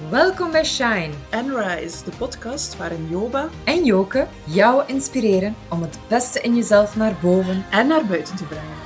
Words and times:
Welkom 0.00 0.50
bij 0.50 0.64
Shine 0.64 1.14
en 1.30 1.56
Rise, 1.56 2.04
de 2.04 2.16
podcast 2.16 2.76
waarin 2.76 3.08
Joba 3.08 3.50
en 3.64 3.84
Joke 3.84 4.28
jou 4.46 4.88
inspireren 4.88 5.54
om 5.70 5.82
het 5.82 5.98
beste 6.08 6.40
in 6.40 6.54
jezelf 6.54 6.96
naar 6.96 7.20
boven 7.20 7.70
en 7.70 7.86
naar 7.86 8.06
buiten 8.06 8.36
te 8.36 8.44
brengen. 8.44 8.76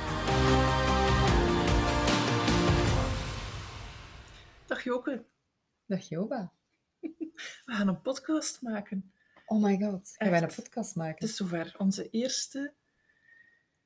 Dag 4.65 4.83
Joke. 4.83 5.25
Dag 5.85 6.09
Joba. 6.09 6.51
We 7.65 7.73
gaan 7.73 7.87
een 7.87 8.01
podcast 8.01 8.61
maken. 8.61 9.13
Oh 9.45 9.63
my 9.63 9.77
god, 9.77 10.15
gaan 10.17 10.29
wij 10.29 10.41
een 10.41 10.55
podcast 10.55 10.95
maken? 10.95 11.15
Het 11.19 11.29
is 11.29 11.35
zover. 11.35 11.75
Onze 11.77 12.09
eerste 12.09 12.73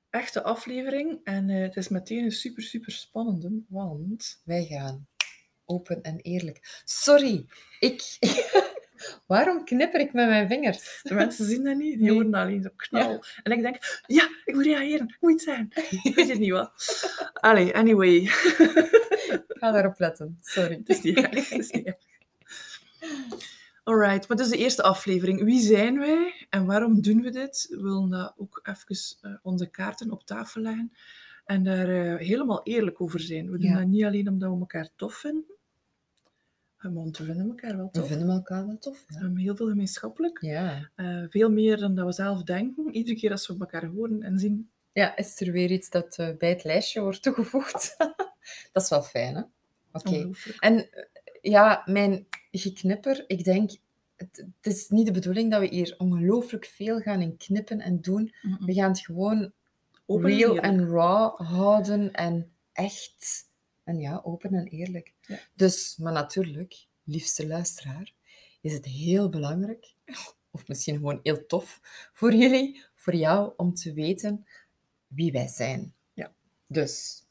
echte 0.09 0.43
aflevering. 0.43 1.19
En 1.23 1.49
uh, 1.49 1.61
het 1.61 1.75
is 1.75 1.87
meteen 1.89 2.23
een 2.23 2.31
super, 2.31 2.63
super 2.63 2.91
spannende, 2.91 3.61
want... 3.67 4.41
Wij 4.43 4.65
gaan 4.65 5.07
open 5.65 6.01
en 6.01 6.19
eerlijk. 6.21 6.81
Sorry, 6.85 7.45
ik... 7.79 8.03
Waarom 9.27 9.65
knipper 9.65 9.99
ik 9.99 10.13
met 10.13 10.27
mijn 10.27 10.47
vingers? 10.47 10.99
De 11.03 11.13
mensen 11.13 11.45
zien 11.45 11.63
dat 11.63 11.77
niet, 11.77 11.99
die 11.99 12.11
horen 12.11 12.33
alleen 12.33 12.61
zo 12.61 12.69
knal. 12.75 13.23
En 13.43 13.51
ik 13.51 13.61
denk, 13.61 14.01
ja, 14.07 14.29
ik 14.45 14.53
moet 14.53 14.63
reageren, 14.63 15.07
ik 15.07 15.17
moet 15.19 15.31
iets 15.31 15.43
zijn. 15.43 15.71
Weet 16.15 16.27
je 16.27 16.35
niet 16.35 16.51
wat? 16.51 16.71
Allee, 17.33 17.75
anyway. 17.75 18.15
Ik 18.15 19.45
ga 19.47 19.71
daarop 19.71 19.99
letten, 19.99 20.37
sorry. 20.41 20.75
Het 20.75 20.89
is 20.89 21.01
niet 21.01 21.17
erg, 21.17 21.49
het 21.49 21.59
is 21.59 21.71
niet 21.71 21.85
erg. 21.85 21.95
Alright, 23.83 24.27
wat 24.27 24.39
is 24.39 24.49
de 24.49 24.57
eerste 24.57 24.83
aflevering? 24.83 25.43
Wie 25.43 25.61
zijn 25.61 25.99
wij 25.99 26.47
en 26.49 26.65
waarom 26.65 27.01
doen 27.01 27.21
we 27.21 27.29
dit? 27.29 27.67
We 27.69 27.81
willen 27.81 28.09
dat 28.09 28.33
ook 28.37 28.59
even 28.63 29.17
uh, 29.21 29.37
onze 29.41 29.69
kaarten 29.69 30.11
op 30.11 30.25
tafel 30.25 30.61
leggen 30.61 30.91
en 31.45 31.63
daar 31.63 31.89
uh, 31.89 32.15
helemaal 32.15 32.63
eerlijk 32.63 33.01
over 33.01 33.19
zijn. 33.19 33.51
We 33.51 33.57
doen 33.57 33.69
ja. 33.69 33.77
dat 33.77 33.87
niet 33.87 34.03
alleen 34.03 34.29
omdat 34.29 34.51
we 34.51 34.59
elkaar 34.59 34.89
tof 34.95 35.15
vinden, 35.15 35.54
want 36.93 37.17
we 37.17 37.23
vinden 37.23 37.49
elkaar 37.49 37.77
wel 37.77 37.89
tof. 37.89 38.01
We 38.01 38.07
vinden 38.07 38.29
elkaar 38.29 38.65
wel 38.65 38.77
tof. 38.77 39.05
Ja. 39.07 39.31
Heel 39.33 39.55
veel 39.55 39.67
gemeenschappelijk. 39.67 40.41
Ja. 40.41 40.89
Uh, 40.95 41.25
veel 41.29 41.51
meer 41.51 41.77
dan 41.77 41.95
dat 41.95 42.05
we 42.05 42.11
zelf 42.11 42.43
denken. 42.43 42.95
Iedere 42.95 43.17
keer 43.17 43.31
als 43.31 43.47
we 43.47 43.55
elkaar 43.59 43.85
horen 43.85 44.21
en 44.21 44.39
zien. 44.39 44.69
Ja, 44.91 45.17
is 45.17 45.41
er 45.41 45.51
weer 45.51 45.71
iets 45.71 45.89
dat 45.89 46.17
uh, 46.17 46.29
bij 46.37 46.49
het 46.49 46.63
lijstje 46.63 47.01
wordt 47.01 47.21
toegevoegd. 47.21 47.95
dat 48.73 48.83
is 48.83 48.89
wel 48.89 49.03
fijn, 49.03 49.35
hè? 49.35 49.41
Oké. 49.91 50.09
Okay. 50.09 50.31
En 50.59 50.89
ja, 51.41 51.81
mijn 51.85 52.27
geknipper, 52.51 53.23
ik 53.27 53.43
denk, 53.43 53.71
het, 54.15 54.45
het, 54.61 54.73
is 54.73 54.89
niet 54.89 55.05
de 55.05 55.11
bedoeling 55.11 55.51
dat 55.51 55.59
we 55.59 55.67
hier 55.67 55.95
ongelooflijk 55.97 56.65
veel 56.65 56.99
gaan 56.99 57.21
in 57.21 57.37
knippen 57.37 57.79
en 57.79 58.01
doen. 58.01 58.33
Mm 58.41 58.51
-mm. 58.51 58.65
We 58.65 58.73
gaan 58.73 58.89
het 58.89 58.99
gewoon 58.99 59.51
open 60.05 60.29
real 60.29 60.57
en 60.57 60.87
raw 60.87 61.39
houden 61.39 62.11
en 62.11 62.51
echt. 62.73 63.49
En 63.83 63.99
ja, 63.99 64.21
open 64.23 64.53
en 64.53 64.67
eerlijk. 64.67 65.13
Ja. 65.27 65.39
Dus, 65.53 65.97
maar 65.97 66.13
natuurlijk, 66.13 66.87
liefste 67.03 67.47
luisteraar, 67.47 68.13
is 68.61 68.73
het 68.73 68.85
heel 68.85 69.29
belangrijk, 69.29 69.93
of 70.51 70.67
misschien 70.67 70.95
gewoon 70.95 71.19
heel 71.23 71.45
tof 71.45 71.79
voor 72.13 72.33
jullie, 72.33 72.83
voor 72.95 73.15
jou, 73.15 73.53
om 73.57 73.73
te 73.73 73.93
weten 73.93 74.47
wie 75.07 75.31
wij 75.31 75.47
zijn. 75.47 75.93
Ja. 76.13 76.33
Dus, 76.67 77.23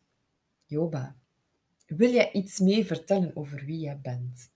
Joba, 0.66 1.16
wil 1.86 2.10
jij 2.10 2.32
iets 2.32 2.58
meer 2.58 2.84
vertellen 2.84 3.36
over 3.36 3.64
wie 3.64 3.78
jij 3.78 4.00
bent? 4.00 4.52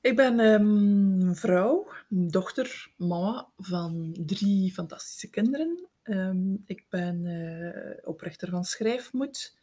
Ik 0.00 0.16
ben 0.16 0.38
um, 0.38 1.34
vrouw, 1.34 1.86
dochter, 2.08 2.92
mama 2.96 3.48
van 3.56 4.16
drie 4.26 4.72
fantastische 4.72 5.30
kinderen. 5.30 5.88
Um, 6.02 6.62
ik 6.66 6.84
ben 6.88 7.24
uh, 7.24 8.08
oprichter 8.08 8.48
van 8.48 8.64
Schrijfmoed. 8.64 9.58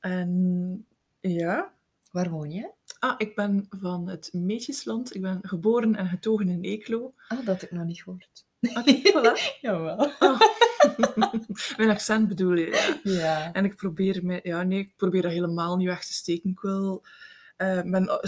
En 0.00 0.86
ja. 1.22 1.72
Waar 2.10 2.30
woon 2.30 2.50
je? 2.50 2.70
Ah, 2.98 3.14
ik 3.16 3.34
ben 3.34 3.66
van 3.70 4.08
het 4.08 4.28
Meetjesland. 4.32 5.14
Ik 5.14 5.20
ben 5.20 5.38
geboren 5.42 5.94
en 5.94 6.08
getogen 6.08 6.48
in 6.48 6.62
Eeklo. 6.62 7.14
Ah, 7.28 7.38
dat 7.38 7.46
had 7.46 7.62
ik 7.62 7.70
nog 7.70 7.84
niet 7.84 8.02
gehoord. 8.02 8.46
Ah, 8.60 8.86
voilà. 8.86 9.32
Jawel. 9.60 10.12
Oh. 10.18 10.40
Mijn 11.76 11.90
accent 11.90 12.28
bedoel 12.28 12.54
je, 12.54 12.98
ja. 13.02 13.12
ja. 13.12 13.52
En 13.52 13.64
ik 13.64 13.76
probeer, 13.76 14.24
me, 14.24 14.40
ja, 14.42 14.62
nee, 14.62 14.78
ik 14.78 14.96
probeer 14.96 15.22
dat 15.22 15.32
helemaal 15.32 15.76
niet 15.76 15.86
weg 15.86 16.04
te 16.04 16.12
steken. 16.12 16.50
Ik 16.50 16.60
wil... 16.60 17.04
Uh, 17.58 17.82
ben, 17.82 18.20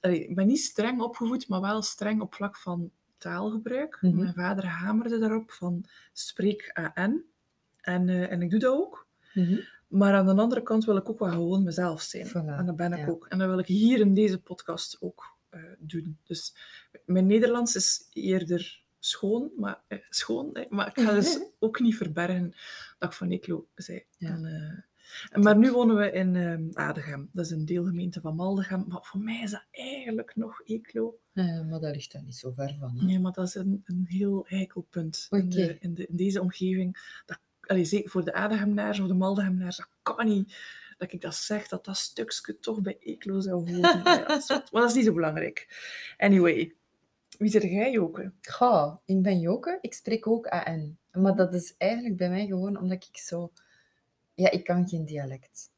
allee, 0.00 0.28
ik 0.28 0.34
ben 0.34 0.46
niet 0.46 0.60
streng 0.60 1.00
opgevoed, 1.00 1.48
maar 1.48 1.60
wel 1.60 1.82
streng 1.82 2.20
op 2.20 2.34
vlak 2.34 2.56
van 2.56 2.90
taalgebruik. 3.18 3.98
Mhm. 4.00 4.16
Mijn 4.16 4.34
vader 4.34 4.66
hamerde 4.66 5.18
daarop 5.18 5.50
van 5.50 5.84
spreek 6.12 6.70
AN. 6.94 7.22
En, 7.80 8.08
uh, 8.08 8.30
en 8.30 8.42
ik 8.42 8.50
doe 8.50 8.58
dat 8.58 8.72
ook. 8.72 9.06
Mhm. 9.34 9.60
Maar 9.90 10.14
aan 10.14 10.26
de 10.26 10.42
andere 10.42 10.62
kant 10.62 10.84
wil 10.84 10.96
ik 10.96 11.08
ook 11.08 11.18
wel 11.18 11.30
gewoon 11.30 11.62
mezelf 11.62 12.02
zijn. 12.02 12.28
Voilà, 12.28 12.58
en 12.58 12.66
dat 12.66 12.76
ben 12.76 12.92
ik 12.92 12.98
ja. 12.98 13.06
ook. 13.06 13.26
En 13.26 13.38
dat 13.38 13.48
wil 13.48 13.58
ik 13.58 13.66
hier 13.66 14.00
in 14.00 14.14
deze 14.14 14.40
podcast 14.40 14.96
ook 15.00 15.36
uh, 15.50 15.60
doen. 15.78 16.18
Dus 16.24 16.54
mijn 17.04 17.26
Nederlands 17.26 17.76
is 17.76 18.08
eerder 18.12 18.82
schoon, 18.98 19.50
maar, 19.56 19.80
eh, 19.86 19.98
schoon, 20.08 20.66
maar 20.68 20.86
ik 20.86 21.04
ga 21.04 21.12
dus 21.12 21.40
ook 21.58 21.80
niet 21.80 21.96
verbergen 21.96 22.54
dat 22.98 23.10
ik 23.10 23.16
van 23.16 23.30
Eeklo 23.30 23.66
zei. 23.74 24.04
Ja. 24.16 24.28
En, 24.28 24.44
uh, 25.32 25.42
maar 25.42 25.56
nu 25.56 25.72
wonen 25.72 25.96
we 25.96 26.12
in 26.12 26.34
uh, 26.34 26.58
Adegem. 26.72 27.28
Dat 27.32 27.44
is 27.44 27.50
een 27.50 27.64
deelgemeente 27.64 28.20
van 28.20 28.36
Maldegem. 28.36 28.84
Maar 28.88 29.02
voor 29.02 29.20
mij 29.20 29.42
is 29.42 29.50
dat 29.50 29.64
eigenlijk 29.70 30.36
nog 30.36 30.60
Eeklo. 30.64 31.18
Ja, 31.32 31.62
maar 31.62 31.80
dat 31.80 31.94
ligt 31.94 32.12
daar 32.12 32.22
niet 32.22 32.36
zo 32.36 32.50
ver 32.50 32.76
van. 32.78 32.98
Hè? 32.98 33.04
Nee, 33.04 33.20
maar 33.20 33.32
dat 33.32 33.46
is 33.46 33.54
een, 33.54 33.82
een 33.84 34.04
heel 34.08 34.44
heikel 34.48 34.86
punt 34.90 35.26
in, 35.30 35.48
de, 35.48 35.78
in, 35.80 35.94
de, 35.94 36.06
in 36.06 36.16
deze 36.16 36.40
omgeving. 36.40 37.22
Dat, 37.26 37.38
allee, 37.70 37.84
zeker 37.84 38.10
voor 38.10 38.24
de 38.24 38.32
Adegemnaars 38.32 39.00
of 39.00 39.06
de 39.06 39.14
Maldegemnaars, 39.14 39.76
dat 39.76 39.88
kan 40.02 40.26
niet 40.26 40.54
dat 40.98 41.12
ik 41.12 41.20
dat 41.20 41.34
zeg, 41.34 41.68
dat 41.68 41.84
dat 41.84 41.96
stukje 41.96 42.58
toch 42.58 42.80
bij 42.80 42.96
Eeklo 43.00 43.40
zou 43.40 43.70
horen. 43.72 43.80
Maar, 44.02 44.18
ja, 44.28 44.40
zwart. 44.40 44.72
maar 44.72 44.80
dat 44.80 44.90
is 44.90 44.96
niet 44.96 45.04
zo 45.04 45.12
belangrijk. 45.12 45.68
Anyway, 46.16 46.74
wie 47.38 47.50
zeg 47.50 47.62
jij, 47.62 47.90
Joke? 47.90 48.32
Ga, 48.40 49.00
ik 49.04 49.22
ben 49.22 49.40
Joke, 49.40 49.78
ik 49.80 49.94
spreek 49.94 50.26
ook 50.26 50.46
AN. 50.46 50.98
Maar 51.12 51.36
dat 51.36 51.54
is 51.54 51.74
eigenlijk 51.78 52.16
bij 52.16 52.28
mij 52.30 52.46
gewoon 52.46 52.78
omdat 52.78 53.06
ik 53.10 53.18
zo... 53.18 53.52
Ja, 54.34 54.50
ik 54.50 54.64
kan 54.64 54.88
geen 54.88 55.04
dialect. 55.04 55.70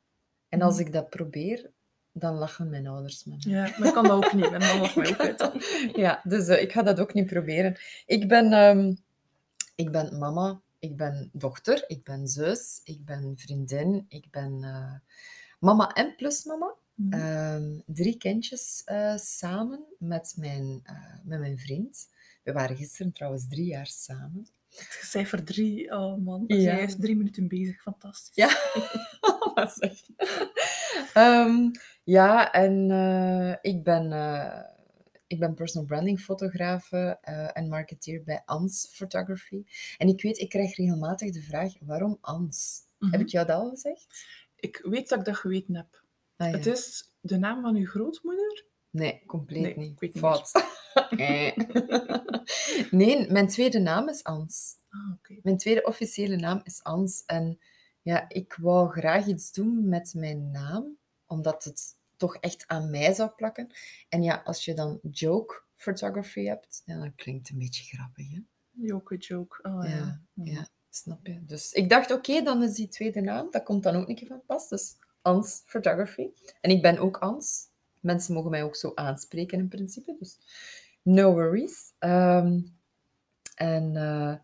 En 0.48 0.62
als 0.62 0.74
Mhm. 0.76 0.86
ik 0.86 0.92
dat 0.92 1.10
probeer, 1.10 1.70
dan 2.12 2.34
lachen 2.34 2.70
mijn 2.70 2.86
ouders 2.86 3.24
me. 3.24 3.34
Ja, 3.38 3.74
maar 3.78 3.88
ik 3.88 3.94
kan 3.94 4.02
dat 4.06 4.24
ook 4.24 4.32
niet. 4.32 4.50
Mijn 4.50 4.80
lacht 4.80 4.96
mij 4.96 5.08
ook 5.12 5.20
uit 5.20 5.38
dan. 5.38 5.52
Ja, 5.94 6.20
dus 6.24 6.48
eh, 6.48 6.62
ik 6.62 6.72
ga 6.72 6.82
dat 6.82 7.00
ook 7.00 7.14
niet 7.14 7.26
proberen. 7.26 7.76
Ik 8.06 8.28
ben, 8.28 8.52
ehm, 8.52 8.94
ik 9.74 9.90
ben 9.92 10.18
mama, 10.18 10.60
ik 10.82 10.96
ben 10.96 11.30
dochter, 11.32 11.84
ik 11.86 12.04
ben 12.04 12.28
zus, 12.28 12.80
ik 12.84 13.04
ben 13.04 13.34
vriendin, 13.36 14.04
ik 14.08 14.30
ben 14.30 14.64
eh, 14.64 14.94
mama 15.58 15.92
en 15.92 16.14
plus 16.14 16.44
mama. 16.44 16.74
Mhm. 16.94 17.12
Ehm, 17.12 17.80
drie 17.86 18.16
kindjes 18.16 18.82
eh, 18.84 19.16
samen 19.16 19.84
met 19.98 20.34
mijn, 20.36 20.80
eh, 20.84 21.14
met 21.24 21.40
mijn 21.40 21.58
vriend. 21.58 22.08
We 22.42 22.52
waren 22.52 22.76
gisteren 22.76 23.12
trouwens 23.12 23.48
drie 23.48 23.66
jaar 23.66 23.86
samen. 23.86 24.46
Het 24.70 24.98
cijfer 25.02 25.44
drie, 25.44 25.90
oh 25.92 26.24
man. 26.24 26.44
Ja. 26.46 26.56
Ja. 26.56 26.62
Jij 26.62 26.82
is 26.82 26.96
drie 26.96 27.16
minuten 27.16 27.48
bezig, 27.48 27.82
fantastisch. 27.82 28.34
Ja, 28.34 28.48
wat 29.54 29.72
zeg 29.72 29.92
je? 30.06 30.14
Ehm, 31.14 31.70
ja, 32.04 32.52
en 32.52 32.90
ik, 33.62 33.84
ben, 33.84 34.10
ik 35.32 35.38
ben 35.38 35.54
personal 35.54 35.86
branding 35.86 36.20
fotografe 36.20 37.18
eh, 37.20 37.56
en 37.56 37.68
marketeer 37.68 38.22
bij 38.22 38.42
Ans 38.44 38.88
Photography. 38.92 39.64
En 39.98 40.08
ik 40.08 40.22
weet, 40.22 40.38
ik 40.38 40.48
krijg 40.48 40.76
regelmatig 40.76 41.30
de 41.30 41.42
vraag, 41.42 41.72
waarom 41.80 42.18
Ans? 42.20 42.80
Mhm. 42.98 43.12
Heb 43.12 43.20
ik 43.20 43.28
jou 43.28 43.46
dat 43.46 43.56
al 43.56 43.70
gezegd? 43.70 44.26
Ik 44.56 44.80
weet 44.82 45.08
dat 45.08 45.18
ik 45.18 45.24
dat 45.24 45.36
geweten 45.36 45.76
heb. 45.76 46.04
Ah, 46.36 46.50
ja. 46.50 46.56
Het 46.56 46.66
is 46.66 47.12
de 47.20 47.38
naam 47.38 47.62
van 47.62 47.76
uw 47.76 47.86
grootmoeder? 47.86 48.64
Nee, 48.90 49.22
compleet 49.26 49.62
Nee, 49.62 49.76
niet. 49.76 50.02
ik 50.02 50.16
Fout. 50.16 50.52
Eh. 51.16 51.56
nee, 52.90 53.30
mijn 53.30 53.48
tweede 53.48 53.78
naam 53.78 54.08
is 54.08 54.24
Ans. 54.24 54.76
Ah. 54.88 55.36
Mijn 55.42 55.58
tweede 55.58 55.84
officiële 55.84 56.36
naam 56.36 56.60
is 56.64 56.82
Ans. 56.82 57.22
En 57.26 57.58
ja, 58.02 58.28
ik 58.28 58.56
wou 58.60 58.90
graag 58.90 59.26
iets 59.26 59.52
doen 59.52 59.88
met 59.88 60.14
mijn 60.14 60.50
naam, 60.50 60.96
omdat 61.26 61.64
het 61.64 61.96
toch 62.22 62.36
echt 62.36 62.64
aan 62.66 62.90
mij 62.90 63.12
zou 63.12 63.30
plakken. 63.30 63.68
En 64.08 64.22
ja, 64.22 64.42
als 64.44 64.64
je 64.64 64.74
dan 64.74 64.98
joke 65.10 65.62
photography 65.76 66.44
hebt, 66.44 66.82
ja, 66.84 66.98
dan 66.98 67.14
klinkt 67.14 67.46
het 67.48 67.56
een 67.56 67.62
beetje 67.62 67.96
grappig, 67.96 68.30
hè? 68.30 68.38
Joke, 68.70 69.16
joke. 69.16 69.58
Oh, 69.62 69.84
ja. 69.84 69.88
Ja, 69.96 70.20
Mhm. 70.34 70.48
ja, 70.48 70.66
snap 70.90 71.26
je? 71.26 71.44
Dus 71.44 71.72
ik 71.72 71.88
dacht, 71.88 72.10
oké, 72.10 72.42
dan 72.42 72.62
is 72.62 72.74
die 72.74 72.88
tweede 72.88 73.20
naam, 73.20 73.50
dat 73.50 73.62
komt 73.62 73.82
dan 73.82 73.96
ook 73.96 74.06
niet 74.06 74.24
van 74.26 74.42
pas. 74.46 74.68
Dus 74.68 74.96
Ans 75.22 75.62
Photography. 75.66 76.28
En 76.60 76.70
ik 76.70 76.82
ben 76.82 76.98
ook 76.98 77.16
Ans. 77.16 77.68
Mensen 78.00 78.34
mogen 78.34 78.50
mij 78.50 78.62
ook 78.62 78.76
zo 78.76 78.92
aanspreken 78.94 79.58
in 79.58 79.68
principe, 79.68 80.16
dus 80.18 80.38
no 81.02 81.32
worries. 81.32 81.92
Ehm, 81.98 82.60
en 83.54 83.96
eh, 83.96 84.34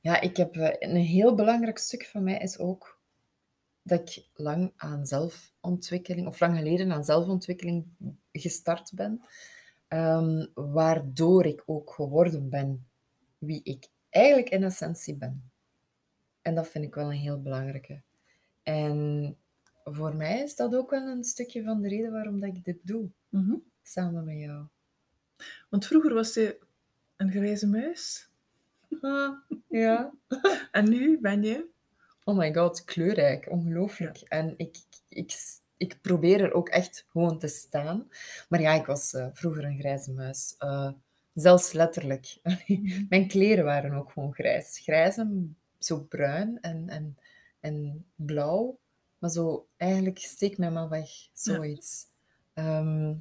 ja, 0.00 0.20
ik 0.20 0.36
heb 0.36 0.56
eh, 0.56 0.90
een 0.90 0.96
heel 0.96 1.34
belangrijk 1.34 1.78
stuk 1.78 2.06
van 2.06 2.22
mij 2.22 2.38
is 2.38 2.58
ook 2.58 2.99
dat 3.90 4.00
ik 4.00 4.28
lang 4.34 4.72
aan 4.76 5.06
zelfontwikkeling, 5.06 6.26
of 6.26 6.40
lang 6.40 6.56
geleden 6.56 6.92
aan 6.92 7.04
zelfontwikkeling 7.04 7.86
gestart 8.32 8.92
ben, 8.94 9.22
ehm, 9.88 10.46
waardoor 10.54 11.46
ik 11.46 11.62
ook 11.66 11.92
geworden 11.92 12.48
ben 12.48 12.86
wie 13.38 13.60
ik 13.62 13.88
eigenlijk 14.10 14.50
in 14.50 14.64
essentie 14.64 15.16
ben. 15.16 15.50
En 16.42 16.54
dat 16.54 16.68
vind 16.68 16.84
ik 16.84 16.94
wel 16.94 17.10
een 17.10 17.18
heel 17.18 17.42
belangrijke. 17.42 18.02
En 18.62 19.36
voor 19.84 20.16
mij 20.16 20.42
is 20.42 20.56
dat 20.56 20.74
ook 20.74 20.90
wel 20.90 21.06
een 21.06 21.24
stukje 21.24 21.62
van 21.62 21.80
de 21.80 21.88
reden 21.88 22.12
waarom 22.12 22.40
dat 22.40 22.56
ik 22.56 22.64
dit 22.64 22.78
doe. 22.82 23.08
Mhm. 23.28 23.54
samen 23.82 24.24
met 24.24 24.38
jou. 24.38 24.66
Want 25.68 25.86
vroeger 25.86 26.14
was 26.14 26.34
je 26.34 26.58
een 27.16 27.30
grijze 27.30 27.66
muis. 27.66 28.28
Ah, 29.00 29.38
ja. 29.68 30.12
En 30.72 30.88
nu 30.88 31.18
ben 31.20 31.42
je... 31.42 31.68
Oh 32.24 32.36
my 32.36 32.54
god, 32.54 32.84
kleurrijk. 32.84 33.50
Ongelooflijk. 33.50 34.16
En 34.18 34.54
ik, 34.56 34.76
ik, 35.08 35.32
ik 35.76 35.98
probeer 36.00 36.40
er 36.40 36.52
ook 36.52 36.68
echt 36.68 37.06
gewoon 37.08 37.38
te 37.38 37.48
staan. 37.48 38.08
Maar 38.48 38.60
ja, 38.60 38.72
ik 38.72 38.86
was 38.86 39.12
eh, 39.12 39.26
vroeger 39.32 39.64
een 39.64 39.78
grijze 39.78 40.12
muis. 40.12 40.54
Eh, 40.58 40.90
zelfs 41.34 41.72
letterlijk. 41.72 42.38
Mhm. 42.66 43.04
Mijn 43.08 43.28
kleren 43.28 43.64
waren 43.64 43.92
ook 43.92 44.10
gewoon 44.10 44.34
grijs. 44.34 44.78
Grijs 44.78 45.16
en 45.16 45.56
zo 45.78 46.00
bruin 46.00 46.60
en, 46.60 46.88
en, 46.88 47.18
en 47.60 48.04
blauw. 48.14 48.78
Maar 49.18 49.30
zo, 49.30 49.66
eigenlijk 49.76 50.18
steek 50.18 50.58
mij 50.58 50.70
maar 50.70 50.88
weg. 50.88 51.10
Zoiets. 51.32 52.06
Ehm, 52.54 53.14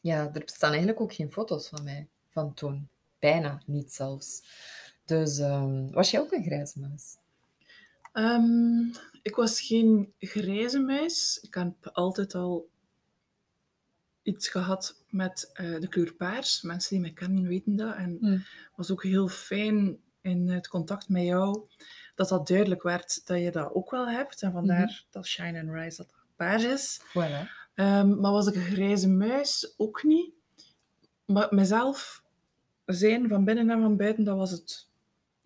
ja, 0.00 0.30
er 0.34 0.40
bestaan 0.40 0.70
eigenlijk 0.70 1.00
ook 1.00 1.12
geen 1.14 1.32
foto's 1.32 1.68
van 1.68 1.84
mij 1.84 2.08
van 2.30 2.54
toen. 2.54 2.88
Bijna 3.18 3.62
niet 3.66 3.92
zelfs. 3.92 4.42
Dus 5.04 5.38
ehm, 5.38 5.90
was 5.90 6.10
jij 6.10 6.20
ook 6.20 6.32
een 6.32 6.44
grijze 6.44 6.80
muis? 6.80 7.16
Ehm, 8.12 8.86
ik 9.22 9.36
was 9.36 9.60
geen 9.60 10.12
grijze 10.18 10.78
muis. 10.78 11.38
Ik 11.42 11.54
heb 11.54 11.88
altijd 11.92 12.34
al 12.34 12.70
iets 14.22 14.48
gehad 14.48 15.04
met 15.08 15.50
eh, 15.52 15.80
de 15.80 15.88
kleur 15.88 16.14
paars. 16.14 16.62
Mensen 16.62 16.90
die 16.90 17.00
mij 17.00 17.12
kennen 17.12 17.48
weten 17.48 17.76
dat. 17.76 17.94
En 17.94 18.18
het 18.20 18.42
was 18.76 18.90
ook 18.90 19.02
heel 19.02 19.28
fijn 19.28 19.98
in 20.20 20.48
het 20.48 20.68
contact 20.68 21.08
met 21.08 21.22
jou 21.22 21.68
dat 22.14 22.28
dat 22.28 22.46
duidelijk 22.46 22.82
werd 22.82 23.26
dat 23.26 23.38
je 23.38 23.50
dat 23.50 23.74
ook 23.74 23.90
wel 23.90 24.08
hebt. 24.08 24.42
En 24.42 24.52
vandaar 24.52 25.04
dat 25.10 25.26
Shine 25.26 25.60
and 25.60 25.70
Rise 25.70 25.96
dat 25.96 26.14
paars 26.36 26.64
is. 26.64 27.00
Voilà. 27.00 27.48
Ehm, 27.74 28.20
maar 28.20 28.32
was 28.32 28.46
ik 28.46 28.54
een 28.54 28.62
grijze 28.62 29.08
muis? 29.08 29.74
Ook 29.76 30.02
niet. 30.02 30.34
Maar 31.24 31.46
mezelf 31.50 32.22
zijn 32.84 33.28
van 33.28 33.44
binnen 33.44 33.70
en 33.70 33.80
van 33.80 33.96
buiten, 33.96 34.24
dat 34.24 34.36
was 34.36 34.50
het 34.50 34.88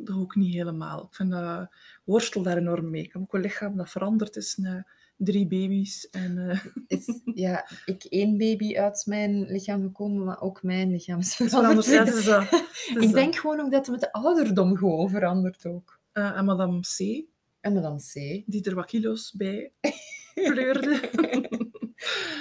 toch 0.04 0.19
ook 0.19 0.34
niet 0.37 0.54
helemaal. 0.54 1.02
Ik 1.04 1.14
vind 1.14 1.31
dat 1.31 1.60
ik 1.62 1.69
worstel 2.04 2.43
daar 2.43 2.56
enorm 2.56 2.90
mee. 2.90 3.02
Ik 3.02 3.12
heb 3.12 3.22
ook 3.22 3.34
een 3.34 3.40
lichaam 3.40 3.76
dat 3.76 3.90
veranderd 3.90 4.37
is 4.37 4.56
na 4.56 4.87
drie 5.16 5.46
baby's. 5.46 6.08
En, 6.10 6.38
eh, 6.50 6.64
Is 6.98 7.20
ja, 7.34 7.69
ik 7.84 8.04
één 8.04 8.38
baby 8.38 8.76
uit 8.76 9.02
mijn 9.06 9.44
lichaam 9.46 9.82
gekomen, 9.82 10.25
maar 10.25 10.40
ook 10.40 10.62
mijn 10.62 10.90
lichaam 10.90 11.19
is 11.19 11.34
veranderd. 11.37 11.87
Ja, 11.87 12.04
is 12.06 12.25
dat. 12.34 12.43
Is 12.52 12.88
ik 12.88 13.00
dat. 13.00 13.12
denk 13.12 13.34
gewoon 13.37 13.60
ook 13.60 13.70
dat 13.70 13.81
het 13.81 13.90
met 13.90 14.00
de 14.00 14.12
ouderdom 14.12 14.76
gewoon 14.76 15.10
verandert 15.10 15.66
ook. 15.66 15.99
Eh, 16.12 16.37
en 16.38 16.44
madame 16.44 16.81
C, 16.81 17.25
En 17.60 17.72
madame 17.72 17.99
C. 17.99 18.12
die 18.46 18.62
er 18.64 18.75
wat 18.75 18.87
kilo's 18.87 19.32
bij 19.37 19.72
pleurde. 20.34 21.00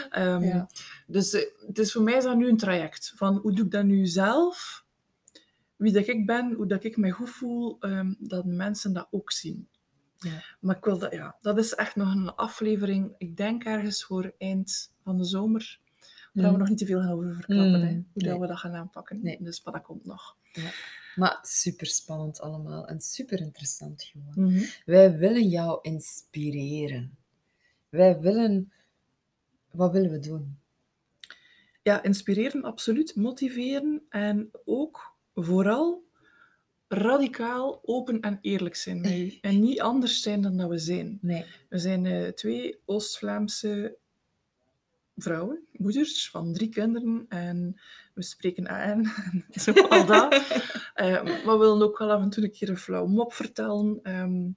Ehm, 0.10 0.44
Ja. 0.44 0.70
Dus 1.08 1.34
eh, 1.34 1.42
het 1.68 1.80
is 1.80 1.92
voor 1.92 2.02
mij 2.02 2.18
is 2.18 2.24
dat 2.24 2.36
nu 2.38 2.50
een 2.50 2.58
traject. 2.58 3.14
Van 3.16 3.36
hoe 3.38 3.54
doe 3.56 3.66
ik 3.66 3.72
dat 3.72 3.86
nu 3.86 4.06
zelf? 4.06 4.85
Wie 5.86 5.94
dat 5.94 6.08
ik 6.08 6.26
ben, 6.26 6.54
hoe 6.54 6.68
dat 6.68 6.84
ik 6.84 6.98
mij 6.98 7.12
goed 7.12 7.30
voel, 7.30 7.78
ehm, 7.80 8.14
dat 8.20 8.46
mensen 8.46 8.94
dat 8.94 9.08
ook 9.12 9.32
zien. 9.32 9.68
Ja. 10.20 10.44
Maar 10.60 10.76
ik 10.78 10.86
wil 10.86 11.00
dat, 11.00 11.12
ja, 11.12 11.36
dat 11.42 11.58
is 11.58 11.74
echt 11.74 11.96
nog 11.96 12.16
een 12.16 12.36
aflevering. 12.36 13.16
Ik 13.18 13.38
denk 13.38 13.64
ergens 13.64 14.04
voor 14.04 14.34
eind 14.38 14.92
van 15.04 15.18
de 15.18 15.24
zomer. 15.24 15.80
Waar 16.34 16.46
we 16.46 16.52
Mm. 16.52 16.58
nog 16.58 16.70
niet 16.70 16.78
te 16.78 16.86
veel 16.86 17.02
gaan 17.02 17.12
over 17.12 17.34
verklappen. 17.36 17.80
Mm, 17.80 17.86
hè, 17.86 17.94
hoe 17.94 18.04
dat 18.14 18.24
nee. 18.24 18.40
we 18.40 18.48
dat 18.48 18.58
gaan 18.58 18.74
aanpakken. 18.74 19.20
Nee. 19.24 19.38
Dus 19.42 19.64
maar 19.64 19.74
dat 19.74 19.84
komt 19.84 20.06
nog. 20.06 20.38
Maar 21.16 21.40
super 21.42 21.88
spannend 21.88 22.40
allemaal 22.42 22.88
en 22.88 23.00
super 23.00 23.40
interessant 23.40 24.04
gewoon. 24.04 24.52
Mhm. 24.52 24.64
Wij 24.86 25.18
willen 25.18 25.48
jou 25.48 25.80
inspireren. 25.82 27.18
Wij 27.90 28.20
willen. 28.20 28.72
Wat 29.72 29.92
willen 29.92 30.12
we 30.12 30.20
doen? 30.20 30.58
Ja, 31.84 32.04
inspireren, 32.04 32.64
absoluut. 32.64 33.16
Motiveren 33.16 34.02
en 34.10 34.50
ook 34.66 35.15
vooral 35.36 36.04
radicaal 36.88 37.80
open 37.84 38.20
en 38.22 38.38
eerlijk 38.42 38.76
zijn 38.76 39.02
met. 39.02 39.38
En 39.42 39.60
niet 39.62 39.82
anders 39.82 40.22
zijn 40.22 40.42
dan 40.42 40.58
dat 40.58 40.70
we 40.70 40.78
zijn. 40.78 41.18
Nee. 41.22 41.46
We 41.70 41.78
zijn 41.80 42.06
eh, 42.06 42.28
twee 42.28 42.80
Oost-Vlaamse 42.86 43.98
vrouwen, 45.18 45.60
moeders 45.72 46.30
van 46.30 46.54
drie 46.54 46.70
kinderen. 46.70 47.26
En 47.30 47.80
we 48.14 48.24
spreken 48.24 48.70
aan 48.70 49.06
en 49.52 49.60
zo, 49.62 49.72
al 49.72 50.06
dat. 50.06 50.34
Eh, 50.96 51.24
maar 51.24 51.44
we 51.46 51.58
willen 51.58 51.82
ook 51.82 51.98
wel 51.98 52.12
af 52.12 52.22
en 52.22 52.30
toe 52.30 52.44
een 52.44 52.52
keer 52.52 52.70
een 52.70 52.78
flauw 52.78 53.06
mop 53.06 53.34
vertellen. 53.34 54.00
Ehm, 54.04 54.50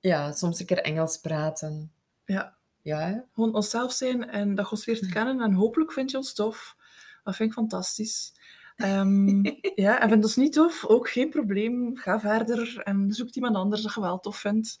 Ja, 0.00 0.32
soms 0.32 0.60
een 0.60 0.66
keer 0.66 0.78
Engels 0.82 1.18
praten. 1.18 1.92
ja, 2.24 2.56
Ja, 2.82 2.98
hè? 2.98 3.18
gewoon 3.32 3.54
onszelf 3.54 3.92
zijn 3.92 4.28
en 4.30 4.54
dat 4.54 4.70
ons 4.70 4.86
leert 4.86 5.06
kennen. 5.06 5.40
En 5.40 5.52
hopelijk 5.52 5.92
vind 5.92 6.10
je 6.10 6.16
ons 6.16 6.32
tof. 6.34 6.76
Dat 7.24 7.36
vind 7.36 7.48
ik 7.48 7.54
fantastisch. 7.54 8.32
Ehm, 8.76 9.44
ja, 9.74 10.00
en 10.00 10.08
vind 10.08 10.24
ons 10.24 10.36
niet 10.36 10.52
tof, 10.52 10.84
ook 10.84 11.08
geen 11.10 11.30
probleem. 11.30 11.96
Ga 11.96 12.20
verder 12.20 12.78
en 12.78 13.12
zoek 13.12 13.28
iemand 13.28 13.56
anders 13.56 13.82
dat 13.82 13.94
je 13.94 14.00
wel 14.00 14.20
tof 14.20 14.36
vindt. 14.36 14.80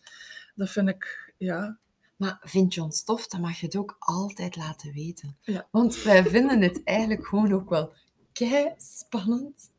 Dat 0.54 0.70
vind 0.70 0.88
ik, 0.88 1.34
ja, 1.38 1.78
Maar 2.16 2.38
vind 2.42 2.74
je 2.74 2.82
ons 2.82 3.04
tof, 3.04 3.26
dan 3.26 3.40
mag 3.40 3.58
je 3.58 3.66
het 3.66 3.76
ook 3.76 3.96
altijd 3.98 4.56
laten 4.56 4.92
weten. 4.92 5.36
Ja. 5.40 5.68
Want 5.70 6.02
wij 6.02 6.24
vinden 6.24 6.60
het 6.62 6.82
eigenlijk 6.84 7.26
gewoon 7.26 7.52
ook 7.52 7.70
wel 7.70 7.92
kei 8.32 8.74
spannend. 8.76 9.70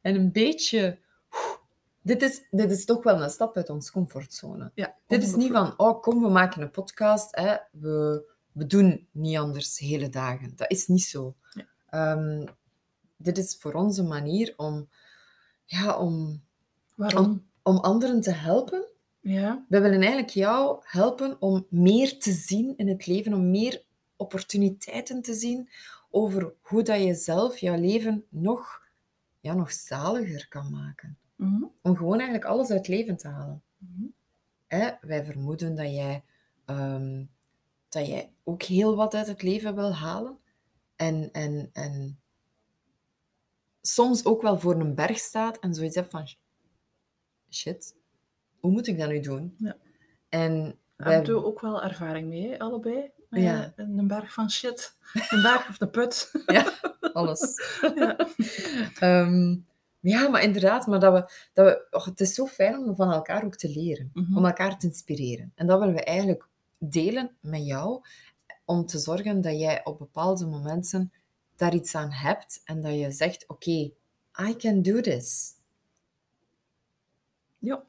En 0.00 0.14
een 0.14 0.32
beetje... 0.32 0.98
Dit 2.02 2.22
is, 2.22 2.46
dit 2.50 2.70
is 2.70 2.84
toch 2.84 3.02
wel 3.02 3.22
een 3.22 3.30
stap 3.30 3.56
uit 3.56 3.70
onze 3.70 3.92
comfortzone. 3.92 4.70
ja. 4.74 4.96
Dit 5.06 5.22
is 5.22 5.34
niet 5.34 5.52
van, 5.52 5.74
oh 5.76 6.02
kom, 6.02 6.22
we 6.22 6.28
maken 6.28 6.62
een 6.62 6.70
podcast. 6.70 7.36
Hè. 7.36 7.56
We, 7.72 8.24
we 8.52 8.66
doen 8.66 9.08
niet 9.12 9.36
anders 9.36 9.78
hele 9.78 10.08
dagen. 10.08 10.52
Dat 10.56 10.70
is 10.70 10.86
niet 10.86 11.02
zo. 11.02 11.34
Ja. 11.50 11.64
Ehm, 11.86 12.46
dit 13.22 13.38
is 13.38 13.56
voor 13.56 13.72
ons 13.72 13.98
een 13.98 14.08
manier 14.08 14.54
om, 14.56 14.88
ja, 15.64 15.98
om, 15.98 16.42
Waarom? 16.94 17.46
om 17.62 17.76
anderen 17.76 18.20
te 18.20 18.32
helpen. 18.32 18.84
Ja, 19.20 19.64
We 19.68 19.80
willen 19.80 20.00
eigenlijk 20.00 20.30
jou 20.30 20.80
helpen 20.82 21.40
om 21.40 21.66
meer 21.68 22.18
te 22.18 22.32
zien 22.32 22.76
in 22.76 22.88
het 22.88 23.06
leven, 23.06 23.34
om 23.34 23.50
meer 23.50 23.82
opportuniteiten 24.16 25.22
te 25.22 25.34
zien 25.34 25.68
over 26.10 26.52
hoe 26.60 26.82
dat 26.82 27.02
je 27.02 27.14
zelf 27.14 27.58
jouw 27.58 27.76
leven 27.80 28.24
nog, 28.28 28.82
ja, 29.40 29.54
nog 29.54 29.72
zaliger 29.72 30.48
kan 30.48 30.70
maken. 30.70 31.18
Mhm. 31.36 31.64
Om 31.82 31.96
gewoon 31.96 32.14
eigenlijk 32.14 32.44
alles 32.44 32.70
uit 32.70 32.78
het 32.78 32.88
leven 32.88 33.16
te 33.16 33.28
halen. 33.28 33.62
Mhm. 33.76 34.04
Hè? 34.66 34.90
Wij 35.00 35.24
vermoeden 35.24 35.74
dat 35.74 35.90
jij, 35.90 36.22
ehm, 36.64 37.24
dat 37.88 38.06
jij 38.06 38.32
ook 38.44 38.62
heel 38.62 38.96
wat 38.96 39.14
uit 39.14 39.26
het 39.26 39.42
leven 39.42 39.74
wil 39.74 39.94
halen. 39.94 40.38
En, 40.96 41.28
en, 41.32 41.70
en 41.72 42.20
soms 43.82 44.24
ook 44.24 44.42
wel 44.42 44.58
voor 44.58 44.80
een 44.80 44.94
berg 44.94 45.18
staat 45.18 45.58
en 45.58 45.74
zoiets 45.74 45.94
hebt 45.94 46.10
van... 46.10 46.28
Shit, 47.50 47.94
hoe 48.60 48.70
moet 48.70 48.86
ik 48.86 48.98
dat 48.98 49.08
nu 49.08 49.20
doen? 49.20 49.54
Ja. 49.58 49.76
En 50.28 50.78
wij, 50.96 51.14
hebben 51.14 51.34
we 51.34 51.44
ook 51.44 51.60
wel 51.60 51.82
ervaring 51.82 52.28
mee, 52.28 52.62
allebei. 52.62 53.10
Ja. 53.30 53.72
Een 53.76 54.06
berg 54.06 54.32
van 54.32 54.50
shit. 54.50 54.96
Een 55.12 55.42
berg 55.42 55.68
of 55.68 55.78
de 55.78 55.88
put. 55.88 56.32
alles. 57.12 57.60
Ja. 57.94 58.16
Ehm, 58.98 59.56
ja, 60.00 60.28
maar 60.28 60.42
inderdaad, 60.42 60.86
maar 60.86 61.00
dat 61.00 61.12
we, 61.12 61.32
dat 61.52 61.66
we, 61.66 61.86
och, 61.90 62.04
het 62.04 62.20
is 62.20 62.34
zo 62.34 62.46
fijn 62.46 62.78
om 62.78 62.96
van 62.96 63.12
elkaar 63.12 63.44
ook 63.44 63.56
te 63.56 63.68
leren, 63.68 64.10
Mhm. 64.14 64.36
om 64.36 64.46
elkaar 64.46 64.78
te 64.78 64.86
inspireren. 64.86 65.52
En 65.54 65.66
dat 65.66 65.78
willen 65.78 65.94
we 65.94 66.04
eigenlijk 66.04 66.48
delen 66.78 67.36
met 67.40 67.66
jou, 67.66 68.00
om 68.64 68.86
te 68.86 68.98
zorgen 68.98 69.40
dat 69.40 69.58
jij 69.58 69.84
op 69.84 69.98
bepaalde 69.98 70.46
momenten 70.46 71.12
daar 71.60 71.74
iets 71.74 71.94
aan 71.94 72.12
hebt 72.12 72.60
en 72.64 72.80
dat 72.80 72.94
je 72.94 73.10
zegt, 73.10 73.44
oké, 73.46 73.90
I 74.48 74.56
can 74.56 74.82
do 74.82 75.00
this. 75.00 75.52
Ja. 77.58 77.84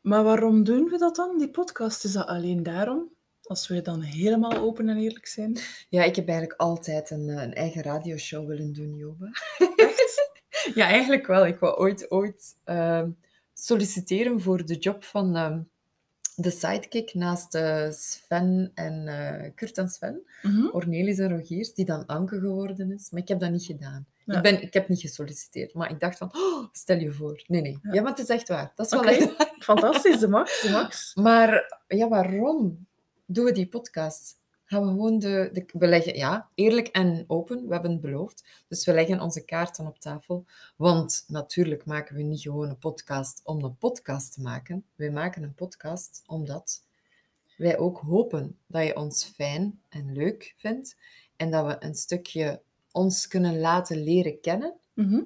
Maar 0.00 0.24
waarom 0.24 0.64
doen 0.64 0.84
we 0.84 0.98
dat 0.98 1.16
dan, 1.16 1.38
die 1.38 1.50
podcast? 1.50 2.04
Is 2.04 2.12
dat 2.12 2.26
alleen 2.26 2.62
daarom? 2.62 3.10
Als 3.42 3.68
wij 3.68 3.82
dan 3.82 4.00
helemaal 4.00 4.56
open 4.56 4.88
en 4.88 4.96
eerlijk 4.96 5.26
zijn? 5.26 5.58
Ja, 5.88 6.02
ik 6.02 6.16
heb 6.16 6.28
eigenlijk 6.28 6.60
altijd 6.60 7.10
een, 7.10 7.28
eh, 7.28 7.42
een 7.42 7.54
eigen 7.54 7.82
radioshow 7.82 8.46
willen 8.46 8.72
doen, 8.72 8.94
Jobe. 8.94 9.30
Echt? 9.76 10.14
Ja, 10.74 10.86
eigenlijk 10.86 11.26
wel. 11.26 11.46
Ik 11.46 11.58
wou 11.58 11.76
ooit, 11.76 12.10
ooit 12.10 12.56
ehm, 12.64 13.10
solliciteren 13.52 14.40
voor 14.40 14.64
de 14.64 14.76
job 14.76 15.04
van 15.04 15.36
ehm, 15.36 15.60
de 16.36 16.50
sidekick 16.50 17.14
naast 17.14 17.54
eh, 17.54 17.90
Sven 17.90 18.70
en 18.74 19.08
eh, 19.08 19.50
Kurt 19.54 19.78
en 19.78 19.88
Sven. 19.88 20.22
Mhm. 20.42 20.68
Cornelis 20.68 21.18
en 21.18 21.28
Rogiers, 21.28 21.74
die 21.74 21.84
dan 21.84 22.06
Anke 22.06 22.38
geworden 22.38 22.92
is. 22.92 23.10
Maar 23.10 23.20
ik 23.20 23.28
heb 23.28 23.40
dat 23.40 23.50
niet 23.50 23.64
gedaan. 23.64 24.06
Ja. 24.24 24.36
Ik, 24.36 24.42
ben, 24.42 24.62
ik 24.62 24.72
heb 24.72 24.88
niet 24.88 25.00
gesolliciteerd, 25.00 25.74
maar 25.74 25.90
ik 25.90 26.00
dacht 26.00 26.18
van, 26.18 26.34
oh, 26.36 26.68
stel 26.72 26.98
je 26.98 27.12
voor. 27.12 27.44
Nee, 27.46 27.60
nee. 27.60 27.78
Ja. 27.82 27.92
Ja, 27.92 28.02
maar 28.02 28.10
het 28.10 28.20
is 28.20 28.28
echt 28.28 28.48
waar. 28.48 28.72
Dat 28.74 28.86
is 28.86 28.92
wel 28.92 29.04
echt 29.04 29.36
waar. 29.36 29.54
Fantastisch, 29.58 30.18
de 30.18 30.28
max, 30.28 30.62
de 30.62 30.70
max. 30.70 31.14
Maar 31.26 31.80
ja, 31.88 32.08
waarom 32.08 32.86
doen 33.26 33.44
we 33.44 33.52
die 33.52 33.68
podcast? 33.68 34.38
Gaan 34.68 34.82
we 34.82 34.88
gewoon 34.88 35.18
de, 35.18 35.50
de... 35.52 35.64
We 35.72 35.86
leggen, 35.86 36.16
ja, 36.16 36.48
eerlijk 36.54 36.86
en 36.86 37.24
open, 37.26 37.66
we 37.66 37.72
hebben 37.72 37.90
het 37.90 38.00
beloofd. 38.00 38.44
Dus 38.68 38.84
we 38.84 38.92
leggen 38.92 39.20
onze 39.20 39.44
kaarten 39.44 39.86
op 39.86 39.98
tafel. 39.98 40.44
Want 40.76 41.24
natuurlijk 41.26 41.84
maken 41.84 42.16
we 42.16 42.22
niet 42.22 42.40
gewoon 42.40 42.68
een 42.68 42.78
podcast 42.78 43.40
om 43.44 43.64
een 43.64 43.76
podcast 43.76 44.32
te 44.32 44.40
maken. 44.40 44.84
We 44.94 45.10
maken 45.10 45.42
een 45.42 45.54
podcast 45.54 46.22
omdat 46.26 46.82
wij 47.56 47.78
ook 47.78 47.98
hopen 47.98 48.58
dat 48.66 48.86
je 48.86 48.96
ons 48.96 49.24
fijn 49.24 49.80
en 49.88 50.12
leuk 50.12 50.54
vindt. 50.56 50.96
En 51.36 51.50
dat 51.50 51.66
we 51.66 51.76
een 51.78 51.94
stukje 51.94 52.62
ons 52.92 53.28
kunnen 53.28 53.58
laten 53.60 54.02
leren 54.02 54.40
kennen. 54.40 54.74
Mhm. 54.94 55.22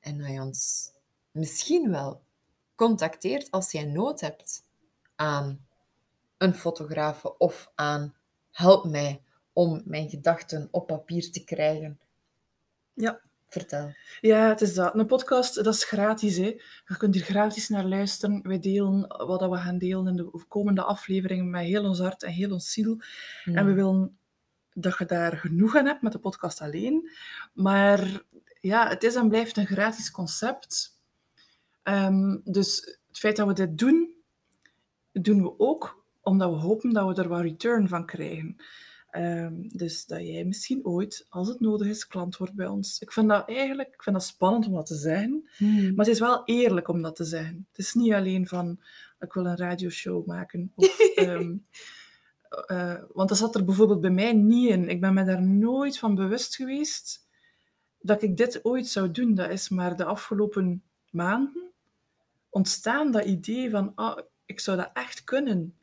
En 0.00 0.18
dat 0.18 0.30
je 0.30 0.40
ons 0.40 0.90
misschien 1.30 1.90
wel 1.90 2.22
contacteert 2.74 3.50
als 3.50 3.72
jij 3.72 3.84
nood 3.84 4.20
hebt 4.20 4.62
aan 5.14 5.66
een 6.38 6.54
fotograaf 6.54 7.24
of 7.24 7.72
aan 7.74 8.14
help 8.54 8.84
mij 8.84 9.22
om 9.52 9.82
mijn 9.84 10.08
gedachten 10.08 10.68
op 10.70 10.86
papier 10.86 11.30
te 11.30 11.44
krijgen. 11.44 11.98
Ja. 12.92 13.20
Vertel. 13.48 13.94
Ja, 14.20 14.48
het 14.48 14.60
is 14.60 14.74
dat. 14.74 14.94
Een 14.94 15.06
podcast, 15.06 15.54
dat 15.54 15.74
is 15.74 15.84
gratis. 15.84 16.36
Hè. 16.36 16.56
Je 16.86 16.96
kunt 16.96 17.14
hier 17.14 17.24
gratis 17.24 17.68
naar 17.68 17.84
luisteren. 17.84 18.40
Wij 18.42 18.58
delen 18.58 19.06
wat 19.26 19.40
we 19.40 19.56
gaan 19.56 19.78
delen 19.78 20.06
in 20.06 20.16
de 20.16 20.44
komende 20.48 20.82
afleveringen 20.82 21.50
met 21.50 21.64
heel 21.64 21.84
ons 21.84 21.98
hart 21.98 22.22
en 22.22 22.32
heel 22.32 22.52
ons 22.52 22.72
ziel. 22.72 22.98
En 23.44 23.52
we 23.52 23.60
Hmm. 23.60 23.74
willen 23.74 24.18
dat 24.72 24.98
je 24.98 25.04
daar 25.04 25.36
genoeg 25.36 25.76
aan 25.76 25.86
hebt 25.86 26.02
met 26.02 26.12
de 26.12 26.18
podcast 26.18 26.60
alleen. 26.60 27.10
Maar 27.52 28.22
ja, 28.60 28.88
het 28.88 29.02
is 29.02 29.14
en 29.14 29.28
blijft 29.28 29.56
een 29.56 29.66
gratis 29.66 30.10
concept. 30.10 30.98
Ehm, 31.82 32.38
dus 32.44 32.98
het 33.08 33.18
feit 33.18 33.36
dat 33.36 33.46
we 33.46 33.52
dit 33.52 33.78
doen, 33.78 34.14
doen 35.12 35.42
we 35.42 35.58
ook 35.58 36.03
omdat 36.24 36.50
we 36.50 36.56
hopen 36.56 36.92
dat 36.92 37.16
we 37.16 37.22
er 37.22 37.28
wat 37.28 37.40
return 37.40 37.88
van 37.88 38.06
krijgen. 38.06 38.56
Ehm, 39.10 39.54
dus 39.68 40.06
dat 40.06 40.20
jij 40.20 40.44
misschien 40.44 40.84
ooit, 40.84 41.26
als 41.28 41.48
het 41.48 41.60
nodig 41.60 41.86
is, 41.88 42.06
klant 42.06 42.36
wordt 42.36 42.54
bij 42.54 42.66
ons. 42.66 42.98
Ik 42.98 43.12
vind 43.12 43.28
dat 43.28 43.48
eigenlijk 43.48 43.88
ik 43.94 44.02
vind 44.02 44.16
dat 44.16 44.24
spannend 44.24 44.66
om 44.66 44.74
dat 44.74 44.86
te 44.86 44.94
zeggen. 44.94 45.48
Hmm. 45.56 45.94
Maar 45.94 46.04
het 46.04 46.14
is 46.14 46.20
wel 46.20 46.42
eerlijk 46.44 46.88
om 46.88 47.02
dat 47.02 47.16
te 47.16 47.24
zeggen. 47.24 47.66
Het 47.68 47.78
is 47.78 47.94
niet 47.94 48.12
alleen 48.12 48.46
van, 48.46 48.80
ik 49.20 49.32
wil 49.32 49.46
een 49.46 49.56
radioshow 49.56 50.26
maken. 50.26 50.72
Of, 50.74 50.98
ehm, 51.14 51.56
eh, 52.66 53.02
want 53.12 53.28
dat 53.28 53.38
zat 53.38 53.54
er 53.54 53.64
bijvoorbeeld 53.64 54.00
bij 54.00 54.10
mij 54.10 54.32
niet 54.32 54.70
in. 54.70 54.88
Ik 54.88 55.00
ben 55.00 55.14
me 55.14 55.24
daar 55.24 55.42
nooit 55.42 55.98
van 55.98 56.14
bewust 56.14 56.56
geweest 56.56 57.26
dat 57.98 58.22
ik 58.22 58.36
dit 58.36 58.64
ooit 58.64 58.88
zou 58.88 59.10
doen. 59.10 59.34
Dat 59.34 59.50
is 59.50 59.68
maar 59.68 59.96
de 59.96 60.04
afgelopen 60.04 60.82
maanden 61.10 61.64
ontstaan, 62.54 63.10
dat 63.10 63.24
idee 63.24 63.70
van, 63.70 63.94
ah, 63.94 64.18
ik 64.44 64.60
zou 64.60 64.76
dat 64.76 64.90
echt 64.92 65.24
kunnen. 65.24 65.78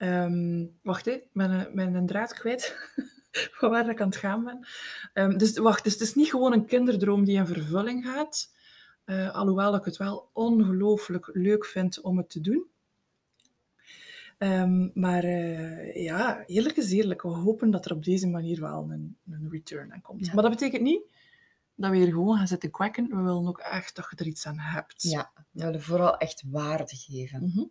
Ehm, 0.00 0.66
wacht, 0.82 1.04
hè, 1.04 1.10
ik 1.12 1.26
ben, 1.32 1.50
een- 1.50 1.74
ben 1.74 1.94
een 1.94 2.06
draad 2.06 2.34
kwijt 2.34 2.76
van 3.58 3.70
waar 3.70 3.88
ik 3.90 4.00
aan 4.00 4.06
het 4.08 4.16
gaan 4.16 4.44
ben. 4.44 4.66
Ehm, 5.12 5.36
dus 5.36 5.58
wacht, 5.58 5.84
dus 5.84 5.92
het 5.92 6.02
is 6.02 6.14
niet 6.14 6.30
gewoon 6.30 6.52
een 6.52 6.66
kinderdroom 6.66 7.24
die 7.24 7.36
in 7.36 7.46
vervulling 7.46 8.04
gaat. 8.06 8.52
Eh, 9.04 9.34
alhoewel 9.34 9.74
ik 9.74 9.84
het 9.84 9.96
wel 9.96 10.30
ongelooflijk 10.32 11.30
leuk 11.32 11.64
vind 11.66 12.00
om 12.00 12.16
het 12.16 12.30
te 12.30 12.40
doen. 12.40 12.64
Ehm, 14.38 14.88
maar 14.94 15.24
eh, 15.24 16.04
ja, 16.04 16.44
eerlijk 16.46 16.76
is 16.76 16.90
eerlijk. 16.92 17.22
We 17.22 17.28
hopen 17.28 17.70
dat 17.70 17.84
er 17.84 17.92
op 17.92 18.04
deze 18.04 18.26
manier 18.28 18.60
wel 18.60 18.90
een, 18.90 19.16
een 19.30 19.48
return 19.50 19.92
aan 19.92 20.02
komt. 20.02 20.26
Ja. 20.26 20.34
Maar 20.34 20.42
dat 20.42 20.52
betekent 20.52 20.82
niet 20.82 21.02
dat 21.74 21.90
we 21.90 21.96
hier 21.96 22.06
gewoon 22.12 22.36
gaan 22.36 22.46
zitten 22.48 22.70
kwakken. 22.70 23.08
We 23.08 23.16
willen 23.16 23.46
ook 23.48 23.58
echt 23.58 23.96
dat 23.96 24.06
je 24.10 24.16
er 24.16 24.26
iets 24.26 24.46
aan 24.46 24.58
hebt. 24.58 25.02
Ja, 25.02 25.30
we 25.50 25.62
willen 25.64 25.82
vooral 25.82 26.16
echt 26.16 26.42
waarde 26.46 26.96
geven. 26.96 27.42
Mhm. 27.44 27.64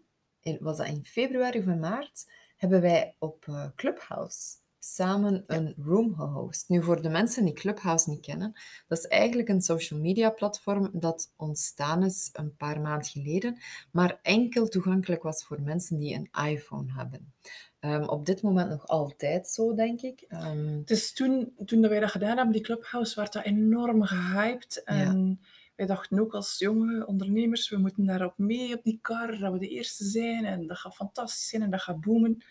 In, 0.50 0.58
was 0.62 0.77
dat 0.77 0.88
in 0.88 1.06
februari 1.06 1.60
of 1.60 1.65
in 1.65 1.79
maart, 1.79 2.32
hebben 2.58 2.82
wij 2.82 3.15
op 3.20 3.48
eh, 3.48 3.65
Clubhouse 3.75 4.58
samen 4.79 5.44
een 5.46 5.74
room 5.86 6.15
gehost. 6.15 6.70
Nu, 6.70 6.84
voor 6.84 7.01
de 7.01 7.10
mensen 7.10 7.46
die 7.46 7.53
Clubhouse 7.53 8.10
niet 8.10 8.25
kennen, 8.25 8.53
dat 8.88 8.98
is 8.98 9.08
eigenlijk 9.08 9.50
een 9.50 9.62
social 9.62 10.00
media 10.00 10.29
platform 10.29 10.89
dat 10.94 11.34
ontstaan 11.36 12.03
is 12.03 12.29
een 12.34 12.56
paar 12.56 12.82
maanden 12.82 13.10
geleden, 13.10 13.58
maar 13.91 14.20
enkel 14.22 14.68
toegankelijk 14.68 15.24
was 15.24 15.44
voor 15.44 15.62
mensen 15.62 15.98
die 15.98 16.15
een 16.15 16.50
iPhone 16.50 16.94
hebben. 16.94 17.34
Ehm, 17.79 18.03
op 18.03 18.25
dit 18.25 18.41
moment 18.41 18.70
nog 18.70 18.88
altijd 18.88 19.48
zo, 19.48 19.74
denk 19.74 20.01
ik. 20.01 20.25
Het 20.27 20.89
is 20.89 21.13
toen, 21.13 21.53
toen 21.65 21.82
dat 21.82 21.89
wij 21.89 22.00
dat 22.00 22.12
gedaan 22.12 22.36
hebben, 22.36 22.53
die 22.53 22.63
Clubhouse, 22.63 23.15
werd 23.15 23.34
dat 23.34 23.44
enorm 23.44 24.03
gehyped. 24.03 24.84
En 24.84 25.39
wij 25.79 25.88
dachten 25.88 26.19
ook 26.19 26.33
als 26.33 26.55
jonge 26.57 27.07
ondernemers, 27.07 27.69
we 27.69 27.77
moeten 27.77 28.05
daarop 28.05 28.33
mee 28.38 28.77
op 28.77 28.83
die 28.83 29.00
kar, 29.01 29.38
dat 29.38 29.51
we 29.53 29.59
de 29.59 29.67
eerste 29.67 30.03
zijn. 30.03 30.45
En 30.45 30.67
dat 30.67 30.77
gaat 30.77 30.95
fantastisch 30.95 31.50
zijn 31.50 31.62
en 31.62 31.69
dat 31.69 31.81
gaat 31.81 32.01
boomen. 32.01 32.43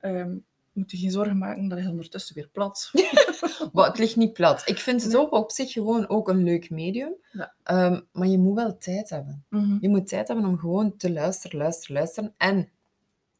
Ehm 0.00 0.36
moet 0.72 0.90
je 0.90 0.96
geen 0.96 1.10
zorgen 1.10 1.38
maken, 1.38 1.68
dat 1.68 1.78
is 1.78 1.86
ondertussen 1.86 2.34
weer 2.34 2.48
plat. 2.52 2.90
Maar 3.72 3.86
het 3.86 3.98
ligt 3.98 4.16
niet 4.16 4.32
plat. 4.32 4.62
Ik 4.68 4.78
vind 4.78 5.02
het 5.02 5.12
Nee. 5.12 5.20
ook 5.20 5.32
op 5.32 5.50
zich 5.50 5.72
gewoon 5.72 6.08
ook 6.08 6.28
een 6.28 6.42
leuk 6.42 6.70
medium. 6.70 7.14
Ja. 7.32 7.54
Ehm, 7.62 8.00
maar 8.12 8.26
je 8.28 8.38
moet 8.38 8.54
wel 8.54 8.78
tijd 8.78 9.10
hebben. 9.10 9.44
Mhm. 9.48 9.76
Je 9.80 9.88
moet 9.88 10.08
tijd 10.08 10.28
hebben 10.28 10.46
om 10.46 10.58
gewoon 10.58 10.96
te 10.96 11.12
luisteren, 11.12 11.58
luisteren, 11.58 11.96
luisteren. 11.96 12.34
En 12.36 12.70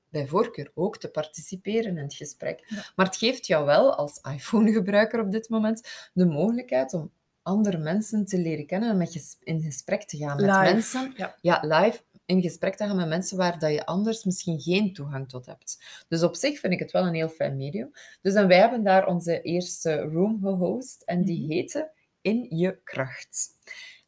bij 0.09 0.27
voorkeur 0.27 0.71
ook 0.75 0.99
te 0.99 1.11
participeren 1.11 1.97
in 1.97 2.03
het 2.03 2.15
gesprek. 2.15 2.65
Ja. 2.67 2.85
Maar 2.97 3.07
het 3.07 3.17
geeft 3.17 3.47
jou 3.47 3.65
wel 3.65 3.95
als 3.95 4.21
iPhone-gebruiker 4.35 5.21
op 5.21 5.33
dit 5.33 5.49
moment 5.49 6.11
de 6.13 6.27
mogelijkheid 6.27 6.95
om 6.95 7.11
andere 7.43 7.79
mensen 7.79 8.25
te 8.25 8.39
leren 8.39 8.67
kennen 8.67 8.91
en 8.91 8.97
met 8.97 9.13
ges- 9.13 9.37
in 9.41 9.61
gesprek 9.63 10.03
te 10.05 10.17
gaan 10.17 10.37
met 10.37 10.45
Live. 10.47 10.73
mensen. 10.73 11.13
Ja. 11.17 11.37
Ja, 11.41 11.61
live 11.65 12.01
in 12.25 12.43
gesprek 12.43 12.77
te 12.77 12.85
gaan 12.87 12.97
met 12.97 13.09
mensen 13.09 13.37
waar 13.37 13.59
dat 13.59 13.73
je 13.73 13.87
anders 13.87 14.25
misschien 14.25 14.61
geen 14.61 14.93
toegang 14.93 15.29
tot 15.29 15.47
hebt. 15.47 16.05
Dus 16.09 16.23
op 16.23 16.35
zich 16.37 16.59
vind 16.61 16.73
ik 16.73 16.79
het 16.79 16.91
wel 16.91 17.07
een 17.07 17.15
heel 17.15 17.29
fijn 17.29 17.57
medium. 17.57 17.91
Dus 18.23 18.35
en 18.35 18.49
wij 18.49 18.59
hebben 18.59 18.83
daar 18.85 19.07
onze 19.07 19.41
eerste 19.43 20.01
room 20.01 20.41
gehost 20.43 21.03
en 21.03 21.25
die 21.25 21.41
Mhm. 21.43 21.51
heette 21.53 21.91
In 22.21 22.47
je 22.57 22.79
kracht. 22.85 23.51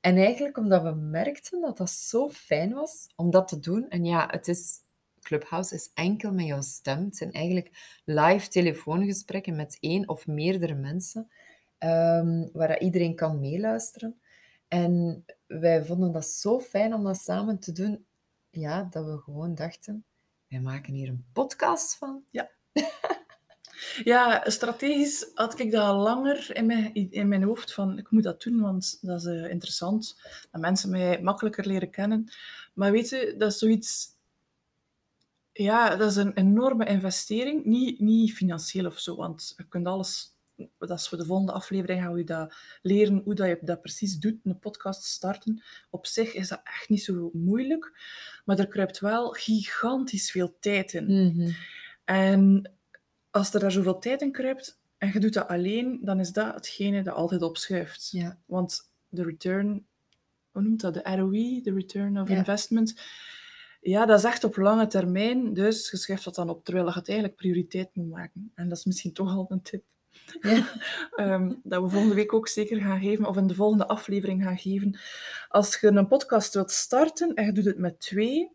En 0.00 0.16
eigenlijk 0.16 0.56
omdat 0.56 0.82
we 0.82 0.90
merkten 0.94 1.60
dat 1.60 1.76
dat 1.76 1.90
zo 1.90 2.28
fijn 2.30 2.72
was 2.72 3.06
om 3.16 3.30
dat 3.30 3.48
te 3.48 3.58
doen. 3.60 3.88
En 3.88 4.04
ja, 4.04 4.28
het 4.30 4.48
is... 4.48 4.82
Clubhouse 5.22 5.74
is 5.74 5.90
enkel 5.94 6.32
met 6.32 6.46
jouw 6.46 6.60
stem. 6.60 7.04
Het 7.04 7.16
zijn 7.16 7.32
eigenlijk 7.32 8.00
live 8.04 8.48
telefoongesprekken 8.48 9.56
met 9.56 9.76
één 9.80 10.08
of 10.08 10.26
meerdere 10.26 10.74
mensen, 10.74 11.30
ehm, 11.78 12.48
waar 12.52 12.68
dat 12.68 12.80
iedereen 12.80 13.14
kan 13.14 13.40
meeluisteren. 13.40 14.20
En 14.68 15.24
wij 15.46 15.84
vonden 15.84 16.12
dat 16.12 16.26
zo 16.26 16.60
fijn 16.60 16.94
om 16.94 17.04
dat 17.04 17.16
samen 17.16 17.58
te 17.58 17.72
doen, 17.72 18.06
ja, 18.50 18.82
dat 18.90 19.04
we 19.04 19.18
gewoon 19.18 19.54
dachten, 19.54 20.04
wij 20.48 20.60
maken 20.60 20.92
hier 20.92 21.08
een 21.08 21.26
podcast 21.32 21.96
van. 21.96 22.24
Ja, 24.04 24.42
strategisch 24.44 25.30
had 25.34 25.58
ik 25.58 25.70
dat 25.70 25.82
al 25.82 25.96
langer 25.96 26.56
in 26.56 26.66
mijn, 26.66 26.94
in 26.94 27.28
mijn 27.28 27.42
hoofd 27.42 27.74
van 27.74 27.98
ik 27.98 28.10
moet 28.10 28.22
dat 28.22 28.42
doen, 28.42 28.60
want 28.60 28.98
dat 29.00 29.20
is 29.20 29.26
eh, 29.26 29.50
interessant. 29.50 30.20
Dat 30.50 30.60
mensen 30.60 30.90
mij 30.90 31.22
makkelijker 31.22 31.66
leren 31.66 31.90
kennen. 31.90 32.32
Maar 32.74 32.92
weet 32.92 33.08
je, 33.08 33.34
dat 33.38 33.52
is 33.52 33.58
zoiets... 33.58 34.12
Ja, 35.52 35.96
dat 35.96 36.10
is 36.10 36.16
een 36.16 36.32
enorme 36.32 36.86
investering. 36.86 37.64
Niet, 37.64 38.00
niet 38.00 38.32
financieel 38.32 38.86
of 38.86 38.98
zo, 38.98 39.16
want 39.16 39.54
je 39.56 39.68
kunt 39.68 39.86
alles... 39.86 40.33
Dat 40.78 40.98
is 40.98 41.08
voor 41.08 41.18
de 41.18 41.24
volgende 41.24 41.52
aflevering 41.52 42.00
gaan 42.02 42.12
we 42.12 42.24
dat 42.24 42.54
leren 42.82 43.20
hoe 43.24 43.34
dat 43.34 43.46
je 43.48 43.58
dat 43.60 43.80
precies 43.80 44.18
doet, 44.18 44.36
een 44.44 44.58
podcast 44.58 45.02
starten. 45.04 45.62
Op 45.90 46.06
zich 46.06 46.34
is 46.34 46.48
dat 46.48 46.60
echt 46.64 46.88
niet 46.88 47.02
zo 47.02 47.30
moeilijk, 47.32 47.92
maar 48.44 48.58
er 48.58 48.68
kruipt 48.68 48.98
wel 49.00 49.30
gigantisch 49.30 50.30
veel 50.30 50.56
tijd 50.60 50.92
in. 50.92 51.54
En 52.04 52.72
als 53.30 53.54
er 53.54 53.60
daar 53.60 53.72
zoveel 53.72 53.98
tijd 53.98 54.20
in 54.22 54.32
kruipt 54.32 54.80
en 54.98 55.10
je 55.12 55.20
doet 55.20 55.32
dat 55.32 55.48
alleen, 55.48 55.98
dan 56.02 56.20
is 56.20 56.30
dat 56.32 56.54
hetgene 56.54 57.02
dat 57.02 57.14
altijd 57.14 57.42
opschuift. 57.42 58.08
Ja. 58.10 58.38
Want 58.46 58.90
de 59.08 59.22
return, 59.22 59.86
hoe 60.50 60.62
noemt 60.62 60.80
dat? 60.80 60.94
De 60.94 61.02
ROI, 61.16 61.60
de 61.62 61.72
return 61.74 62.20
of 62.20 62.28
Ja. 62.28 62.36
investment. 62.36 63.00
Ja, 63.80 64.06
dat 64.06 64.18
is 64.18 64.24
echt 64.24 64.44
op 64.44 64.56
lange 64.56 64.86
termijn. 64.86 65.54
Dus 65.54 65.90
je 65.90 65.96
schrijft 65.96 66.24
dat 66.24 66.34
dan 66.34 66.48
op, 66.48 66.64
terwijl 66.64 66.86
je 66.86 66.92
het 66.94 67.08
eigenlijk 67.08 67.38
prioriteit 67.38 67.88
moet 67.94 68.08
maken. 68.08 68.52
En 68.54 68.68
dat 68.68 68.78
is 68.78 68.84
misschien 68.84 69.12
toch 69.12 69.28
al 69.28 69.46
een 69.48 69.62
tip. 69.62 69.84
Ja. 70.40 70.72
Ehm, 71.16 71.52
dat 71.62 71.82
we 71.82 71.88
volgende 71.88 72.14
week 72.14 72.32
ook 72.32 72.48
zeker 72.48 72.80
gaan 72.80 73.00
geven, 73.00 73.26
of 73.26 73.36
in 73.36 73.46
de 73.46 73.54
volgende 73.54 73.86
aflevering 73.86 74.42
gaan 74.42 74.58
geven. 74.58 74.98
Als 75.48 75.78
je 75.80 75.86
een 75.86 76.08
podcast 76.08 76.54
wilt 76.54 76.70
starten 76.70 77.34
en 77.34 77.44
je 77.44 77.52
doet 77.52 77.64
het 77.64 77.78
met 77.78 78.00
twee, 78.00 78.50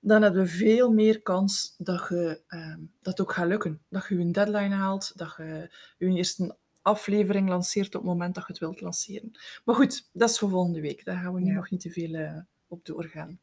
dan 0.00 0.22
heb 0.22 0.34
je 0.34 0.46
veel 0.46 0.92
meer 0.92 1.22
kans 1.22 1.74
dat, 1.78 2.06
je, 2.08 2.40
ehm, 2.46 2.78
dat 3.02 3.20
ook 3.20 3.32
gaat 3.32 3.46
lukken. 3.46 3.82
Dat 3.88 4.06
je 4.08 4.18
je 4.18 4.30
deadline 4.30 4.74
haalt, 4.74 5.12
dat 5.18 5.34
je 5.36 5.70
je 5.98 6.06
eerste 6.06 6.56
aflevering 6.82 7.48
lanceert 7.48 7.94
op 7.94 8.00
het 8.02 8.10
moment 8.10 8.34
dat 8.34 8.44
je 8.46 8.52
het 8.52 8.60
wilt 8.60 8.80
lanceren. 8.80 9.30
Maar 9.64 9.74
goed, 9.74 10.08
dat 10.12 10.30
is 10.30 10.38
voor 10.38 10.48
volgende 10.50 10.80
week. 10.80 11.04
Daar 11.04 11.16
gaan 11.18 11.34
we 11.34 11.40
nu 11.40 11.50
Ja. 11.50 11.54
nog 11.56 11.70
niet 11.70 11.80
te 11.80 11.90
veel 11.90 12.14
eh, 12.14 12.36
op 12.68 12.84
doorgaan. 12.86 13.38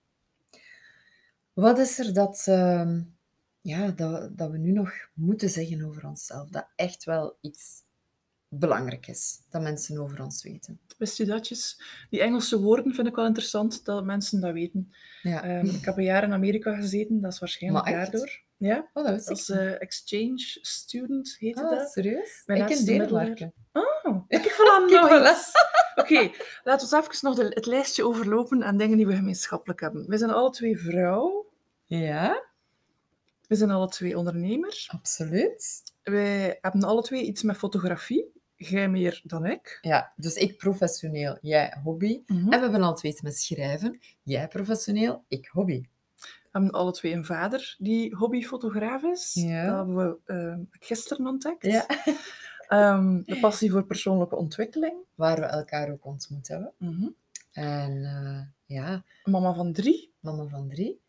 Wat 1.54 1.78
is 1.80 2.00
er 2.00 2.14
dat, 2.14 2.44
ehm, 2.48 3.02
ja, 3.64 3.92
dat, 3.92 4.38
dat 4.38 4.52
we 4.52 4.58
nu 4.58 4.72
nog 4.72 4.92
moeten 5.14 5.50
zeggen 5.50 5.86
over 5.86 6.06
onszelf? 6.08 6.50
Dat 6.50 6.68
echt 6.76 7.04
wel 7.04 7.38
iets 7.42 7.82
belangrijk 8.48 9.08
is, 9.08 9.40
dat 9.50 9.62
mensen 9.62 9.98
over 9.98 10.24
ons 10.24 10.44
weten. 10.44 10.80
Wist 10.98 11.20
u 11.20 11.26
datjes? 11.26 11.82
Die 12.10 12.22
Engelse 12.22 12.60
woorden 12.62 12.94
vind 12.94 13.08
ik 13.08 13.16
wel 13.16 13.26
interessant, 13.26 13.86
dat 13.86 14.06
mensen 14.06 14.42
dat 14.42 14.54
weten. 14.54 14.94
Ja. 15.22 15.44
Ehm, 15.44 15.66
ik 15.66 15.86
heb 15.86 15.98
een 15.98 16.04
jaar 16.04 16.24
in 16.24 16.34
Amerika 16.34 16.76
gezeten, 16.76 17.22
dat 17.22 17.32
is 17.34 17.40
waarschijnlijk 17.40 17.86
daardoor. 17.86 18.42
Ja, 18.58 18.90
Oh, 18.94 19.06
dat 19.06 19.28
als 19.28 19.50
ik 19.50 19.56
niet. 19.56 19.66
eh, 19.66 19.82
exchange 19.82 20.58
student 20.62 21.36
heette 21.40 21.64
Ah, 21.64 21.70
dat. 21.70 21.92
serieus? 21.92 22.44
Mijn 22.46 22.62
ik 22.62 22.70
in 22.70 22.86
Denemarken. 22.86 23.54
Oh, 23.74 24.28
kijk, 24.28 24.52
voilà, 24.52 24.90
nog. 25.22 25.52
Oké, 25.96 26.32
laten 26.64 26.90
we 26.90 26.98
even 26.98 27.18
nog 27.22 27.36
de, 27.36 27.44
het 27.50 27.66
lijstje 27.66 28.06
overlopen 28.06 28.64
aan 28.64 28.78
dingen 28.78 28.98
die 28.98 29.08
we 29.08 29.16
gemeenschappelijk 29.16 29.80
hebben. 29.80 30.06
We 30.08 30.18
zijn 30.18 30.32
alle 30.32 30.50
twee 30.50 30.78
vrouw. 30.78 31.46
Ja? 31.86 32.44
We 33.48 33.56
zijn 33.56 33.72
alle 33.72 33.88
twee 33.88 34.18
ondernemers. 34.18 34.90
Absoluut. 34.92 35.84
Wij 36.04 36.58
hebben 36.62 36.84
alle 36.84 37.02
twee 37.02 37.24
iets 37.26 37.44
met 37.44 37.58
fotografie. 37.58 38.32
Jij 38.56 38.90
meer 38.90 39.22
dan 39.24 39.46
ik. 39.46 39.78
Ja, 39.82 40.14
dus 40.16 40.36
ik 40.36 40.58
professioneel, 40.58 41.38
jij 41.42 41.78
hobby. 41.84 42.22
Mhm. 42.26 42.40
En 42.40 42.50
we 42.50 42.60
hebben 42.60 42.82
al 42.82 42.96
twee 42.96 43.12
iets 43.12 43.22
met 43.22 43.38
schrijven. 43.38 44.00
Jij 44.24 44.48
professioneel, 44.48 45.24
ik 45.28 45.48
hobby. 45.48 45.82
We 46.20 46.60
hebben 46.60 46.72
alle 46.72 46.92
twee 46.92 47.14
een 47.14 47.26
vader 47.26 47.76
die 47.78 48.16
hobbyfotograaf 48.16 49.04
is. 49.04 49.32
Ja. 49.34 49.66
Dat 49.66 49.76
hebben 49.76 49.96
we 50.26 50.34
eh, 50.34 50.58
gisteren 50.88 51.28
ontdekt. 51.28 51.66
Ja. 51.66 51.86
Ehm, 52.68 53.22
de 53.26 53.40
passie 53.40 53.72
voor 53.72 53.86
persoonlijke 53.86 54.36
ontwikkeling. 54.36 54.94
Waar 55.16 55.40
we 55.40 55.46
elkaar 55.46 55.92
ook 55.92 56.06
ontmoet 56.06 56.48
hebben. 56.48 56.74
Mhm. 56.78 57.08
En 57.52 58.04
eh, 58.04 58.76
ja, 58.78 59.04
Mama 59.24 59.54
van 59.54 59.74
drie. 59.74 60.14
mama 60.20 60.48
van 60.48 60.70
drie. 60.70 61.02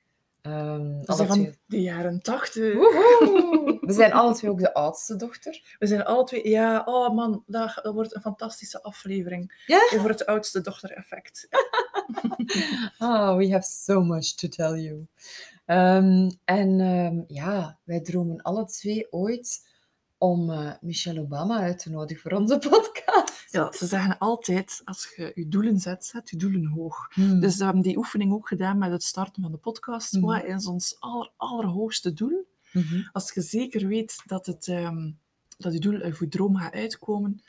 Ehm, 0.44 0.98
We 1.00 1.14
zijn 1.14 1.28
van 1.28 1.36
twee- 1.38 1.58
de 1.66 1.80
jaren 1.82 2.20
tachtig. 2.20 2.74
Woehoe! 2.74 3.78
We 3.86 3.92
zijn 3.92 4.12
alle 4.12 4.34
twee 4.34 4.50
ook 4.50 4.58
de 4.58 4.74
oudste 4.74 5.16
dochter. 5.16 5.76
We 5.78 5.86
zijn 5.86 6.04
alle 6.04 6.24
twee... 6.24 6.48
Ja, 6.48 6.82
oh 6.84 7.14
man, 7.14 7.42
dat, 7.46 7.78
dat 7.82 7.94
wordt 7.94 8.14
een 8.14 8.20
fantastische 8.20 8.82
aflevering. 8.82 9.64
Over 9.94 10.08
het 10.10 10.26
oudste 10.26 10.60
dochter-effect. 10.60 11.48
Ah, 12.98 13.36
we 13.38 13.50
have 13.52 13.66
so 13.66 14.02
much 14.02 14.34
to 14.34 14.48
tell 14.48 14.80
you. 14.80 15.06
Ehm, 15.66 16.30
en 16.44 16.80
ehm, 16.80 17.22
ja, 17.26 17.78
wij 17.84 18.00
dromen 18.00 18.42
alle 18.42 18.64
twee 18.64 19.12
ooit 19.12 19.68
om 20.18 20.50
eh, 20.50 20.72
Michelle 20.80 21.20
Obama 21.20 21.60
uit 21.60 21.78
te 21.78 21.90
nodigen 21.90 22.22
voor 22.30 22.38
onze 22.40 22.58
podcast. 22.58 23.03
Ja, 23.54 23.72
ze 23.72 23.86
zeggen 23.86 24.18
altijd, 24.18 24.82
als 24.84 25.12
je 25.16 25.32
je 25.34 25.48
doelen 25.48 25.78
zet, 25.78 26.04
zet 26.04 26.30
je 26.30 26.36
doelen 26.36 26.66
hoog. 26.66 27.14
Hmm. 27.14 27.40
Dus 27.40 27.56
we 27.56 27.64
hebben 27.64 27.82
die 27.82 27.96
oefening 27.96 28.32
ook 28.32 28.48
gedaan 28.48 28.78
met 28.78 28.90
het 28.90 29.02
starten 29.02 29.42
van 29.42 29.52
de 29.52 29.58
podcast. 29.58 30.12
Mhm. 30.12 30.24
Wat 30.24 30.44
is 30.44 30.66
ons 30.66 30.96
aller, 30.98 31.30
allerhoogste 31.36 32.12
doel? 32.12 32.46
Mhm. 32.72 33.02
Als 33.12 33.32
je 33.32 33.40
zeker 33.40 33.86
weet 33.86 34.22
dat, 34.26 34.46
het, 34.46 34.68
ehm, 34.68 35.10
dat 35.58 35.72
je 35.72 35.78
doel 35.78 36.00
of 36.00 36.20
je 36.20 36.28
droom 36.28 36.56
gaat 36.56 36.72
uitkomen, 36.72 37.42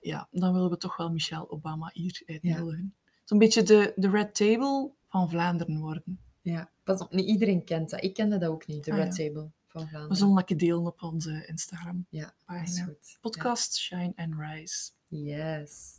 ja, 0.00 0.28
dan 0.30 0.52
willen 0.52 0.70
we 0.70 0.76
toch 0.76 0.96
wel 0.96 1.10
Michelle 1.10 1.50
Obama 1.50 1.90
hier 1.92 2.22
uitnodigen. 2.26 2.94
Zo'n 3.24 3.38
beetje 3.38 3.62
de, 3.62 3.92
de 3.96 4.10
red 4.10 4.34
table 4.34 4.90
van 5.08 5.30
Vlaanderen 5.30 5.80
worden. 5.80 6.20
Ja, 6.40 6.70
pas 6.84 7.00
op, 7.00 7.12
niet 7.12 7.28
iedereen 7.28 7.64
kent 7.64 7.90
dat. 7.90 8.02
Ik 8.02 8.14
kende 8.14 8.38
dat 8.38 8.50
ook 8.50 8.66
niet, 8.66 8.84
de 8.84 8.92
Ah, 8.92 8.96
Red 8.96 9.16
ja. 9.16 9.24
Table 9.24 9.50
van 9.86 10.08
We 10.08 10.14
zullen 10.14 10.34
dat 10.34 10.58
delen 10.58 10.86
op 10.86 11.02
onze 11.02 11.46
Instagram 11.46 12.06
Ja, 12.08 12.34
dat 12.46 12.82
goed. 12.84 13.18
Podcast 13.20 13.76
Shine 13.76 14.12
and 14.16 14.34
Rise. 14.38 14.90
Yes. 15.08 15.96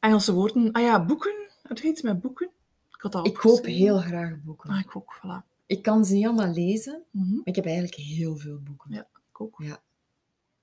Engelse 0.00 0.32
woorden. 0.32 0.72
Ah 0.72 0.82
ja, 0.82 1.04
boeken. 1.04 1.48
Het 1.62 1.80
heet 1.80 2.02
met 2.02 2.20
boeken. 2.20 2.50
Ik 2.94 3.00
had 3.00 3.12
dat 3.12 3.26
Ik 3.26 3.34
koop 3.34 3.64
heel 3.64 3.98
graag 3.98 4.42
boeken. 4.42 4.70
Ah, 4.70 4.80
ik 4.80 4.96
ook, 4.96 5.14
voilà. 5.18 5.52
Ik 5.66 5.82
kan 5.82 6.04
ze 6.04 6.14
niet 6.14 6.26
allemaal 6.26 6.52
lezen, 6.52 7.02
Mhm. 7.10 7.34
maar 7.34 7.40
ik 7.44 7.54
heb 7.54 7.64
eigenlijk 7.64 7.94
heel 7.94 8.36
veel 8.36 8.60
boeken. 8.62 8.92
Ja. 8.94 9.08
Ik 9.30 9.40
ook. 9.40 9.62
Ja. 9.62 9.82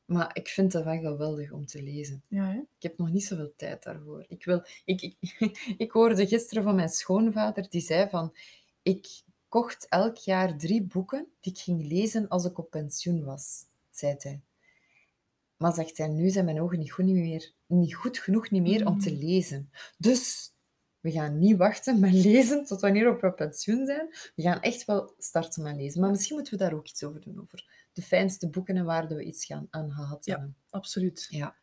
Maar 0.05 0.29
ik 0.33 0.47
vind 0.47 0.73
het 0.73 0.83
wel 0.83 0.99
geweldig 0.99 1.51
om 1.51 1.65
te 1.65 1.83
lezen. 1.83 2.23
Ja, 2.27 2.45
hè? 2.45 2.57
Ik 2.57 2.81
heb 2.83 2.97
nog 2.97 3.09
niet 3.11 3.23
zoveel 3.23 3.53
tijd 3.55 3.83
daarvoor. 3.83 4.25
Ik, 4.27 4.45
wil, 4.45 4.63
ik, 4.85 5.01
ik, 5.01 5.39
ik 5.77 5.91
hoorde 5.91 6.27
gisteren 6.27 6.63
van 6.63 6.75
mijn 6.75 6.89
schoonvader, 6.89 7.69
die 7.69 7.81
zei 7.81 8.09
van... 8.09 8.35
Ik 8.81 9.21
kocht 9.51 9.85
elk 9.89 10.15
jaar 10.15 10.57
drie 10.57 10.81
boeken 10.81 11.27
die 11.39 11.51
ik 11.53 11.59
ging 11.59 11.87
lezen 11.87 12.27
als 12.27 12.45
ik 12.45 12.57
op 12.57 12.69
pensioen 12.69 13.23
was, 13.23 13.63
zei 13.91 14.15
hij. 14.19 14.41
Maar 15.57 15.73
zegt 15.73 15.97
hij, 15.97 16.07
nu 16.07 16.29
zijn 16.29 16.45
mijn 16.45 16.61
ogen 16.61 16.79
niet 16.79 16.91
goed, 16.91 17.05
niet 17.05 17.15
meer, 17.15 17.51
niet 17.65 17.95
goed 17.95 18.17
genoeg 18.19 18.49
niet 18.49 18.61
meer 18.61 18.85
om 18.87 18.99
te 18.99 19.11
Mm. 19.11 19.17
lezen. 19.17 19.71
Dus 19.97 20.51
we 20.99 21.11
gaan 21.11 21.39
niet 21.39 21.57
wachten 21.57 21.99
met 21.99 22.13
lezen 22.13 22.65
tot 22.65 22.81
wanneer 22.81 23.19
we 23.19 23.27
op 23.27 23.35
pensioen 23.35 23.85
zijn. 23.85 24.07
We 24.35 24.41
gaan 24.41 24.61
echt 24.61 24.85
wel 24.85 25.13
starten 25.17 25.63
met 25.63 25.75
lezen. 25.75 26.01
Maar 26.01 26.09
misschien 26.09 26.35
moeten 26.35 26.53
we 26.53 26.59
daar 26.63 26.73
ook 26.73 26.87
iets 26.87 27.03
over 27.03 27.21
doen, 27.21 27.41
over 27.41 27.87
de 27.93 28.01
fijnste 28.01 28.49
boeken 28.49 28.77
en 28.77 28.85
waar 28.85 29.07
we 29.07 29.23
iets 29.23 29.45
gaan 29.45 29.67
aan 29.69 29.91
gehad 29.91 30.25
Ja. 30.25 30.31
hebben. 30.33 30.55
Absoluut. 30.69 31.27
Ja, 31.29 31.55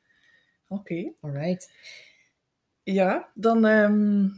Oké. 0.68 1.12
alright. 1.20 1.72
Ja, 2.82 3.30
dan 3.34 3.64
ehm, 3.64 4.28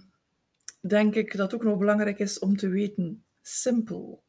denk 0.81 1.15
ik 1.15 1.37
dat 1.37 1.51
het 1.53 1.61
ook 1.61 1.67
nog 1.67 1.79
belangrijk 1.79 2.19
is 2.19 2.39
om 2.39 2.57
te 2.57 2.69
weten, 2.69 3.25
simpel 3.43 4.23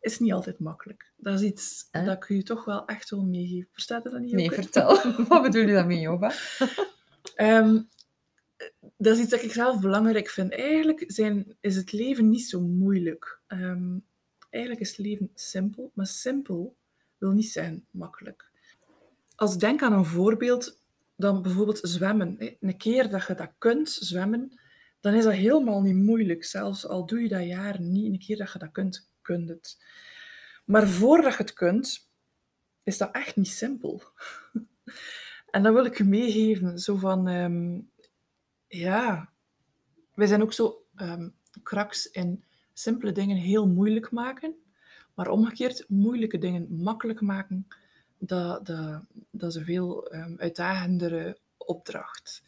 is 0.00 0.18
niet 0.18 0.32
altijd 0.32 0.58
makkelijk. 0.58 1.12
Dat 1.16 1.40
is 1.40 1.46
iets 1.46 1.88
dat 1.90 2.16
ik 2.16 2.28
je 2.28 2.42
toch 2.42 2.64
wel 2.64 2.86
echt 2.86 3.10
wil 3.10 3.24
meegeven. 3.24 3.68
Verstaat 3.72 4.02
je 4.02 4.08
dat 4.08 4.20
niet? 4.20 4.32
Nee, 4.32 4.50
vertel. 4.50 5.00
Wat 5.28 5.42
bedoel 5.42 5.62
je 5.62 5.72
daarmee, 5.72 6.00
Joba? 6.00 6.32
Ehm, 7.34 7.82
dat 8.96 9.16
is 9.16 9.22
iets 9.22 9.30
dat 9.30 9.42
ik 9.42 9.52
zelf 9.52 9.80
belangrijk 9.80 10.28
vind. 10.28 10.52
Eigenlijk 10.52 11.04
zijn, 11.06 11.56
is 11.60 11.76
het 11.76 11.92
leven 11.92 12.28
niet 12.28 12.48
zo 12.48 12.60
moeilijk. 12.60 13.40
Ehm, 13.46 13.98
eigenlijk 14.50 14.82
is 14.82 14.88
het 14.88 14.98
leven 14.98 15.30
simpel, 15.34 15.90
maar 15.94 16.06
simpel 16.06 16.76
wil 17.18 17.30
niet 17.30 17.50
zijn 17.52 17.86
makkelijk. 17.90 18.50
Als 19.34 19.54
ik 19.54 19.60
denk 19.60 19.82
aan 19.82 19.92
een 19.92 20.04
voorbeeld, 20.04 20.80
dan 21.16 21.42
bijvoorbeeld 21.42 21.78
zwemmen. 21.82 22.56
Een 22.60 22.76
keer 22.76 23.08
dat 23.08 23.26
je 23.26 23.34
dat 23.34 23.52
kunt, 23.58 23.90
zwemmen, 23.90 24.60
dan 25.06 25.14
is 25.14 25.24
dat 25.24 25.32
helemaal 25.32 25.80
niet 25.80 25.94
moeilijk. 25.94 26.44
Zelfs 26.44 26.86
al 26.86 27.06
doe 27.06 27.20
je 27.20 27.28
dat 27.28 27.44
jaren 27.44 27.92
niet, 27.92 28.12
een 28.12 28.18
keer 28.18 28.36
dat 28.36 28.52
je 28.52 28.58
dat 28.58 28.72
kunt, 28.72 29.10
kun 29.22 29.44
je 29.46 29.52
het. 29.52 29.82
Maar 30.64 30.88
voordat 30.88 31.32
je 31.32 31.38
het 31.38 31.52
kunt, 31.52 32.08
is 32.82 32.98
dat 32.98 33.10
echt 33.12 33.36
niet 33.36 33.48
simpel. 33.48 34.02
En 35.50 35.62
dat 35.62 35.72
wil 35.72 35.84
ik 35.84 35.98
je 35.98 36.04
meegeven, 36.04 36.78
zo 36.78 36.96
van, 36.96 37.28
ehm, 37.28 37.80
ja, 38.68 39.32
wij 40.14 40.26
zijn 40.26 40.42
ook 40.42 40.52
zo 40.52 40.84
ehm, 40.96 41.28
kraks 41.62 42.10
in 42.10 42.44
simpele 42.72 43.12
dingen 43.12 43.36
heel 43.36 43.68
moeilijk 43.68 44.10
maken, 44.10 44.54
maar 45.14 45.28
omgekeerd 45.28 45.84
moeilijke 45.88 46.38
dingen 46.38 46.82
makkelijk 46.82 47.20
maken, 47.20 47.66
dat, 48.18 48.66
dat, 49.30 49.50
is 49.50 49.54
een 49.54 49.64
veel 49.64 50.08
ehm, 50.10 50.34
uitdagendere 50.36 51.38
opdracht. 51.56 52.42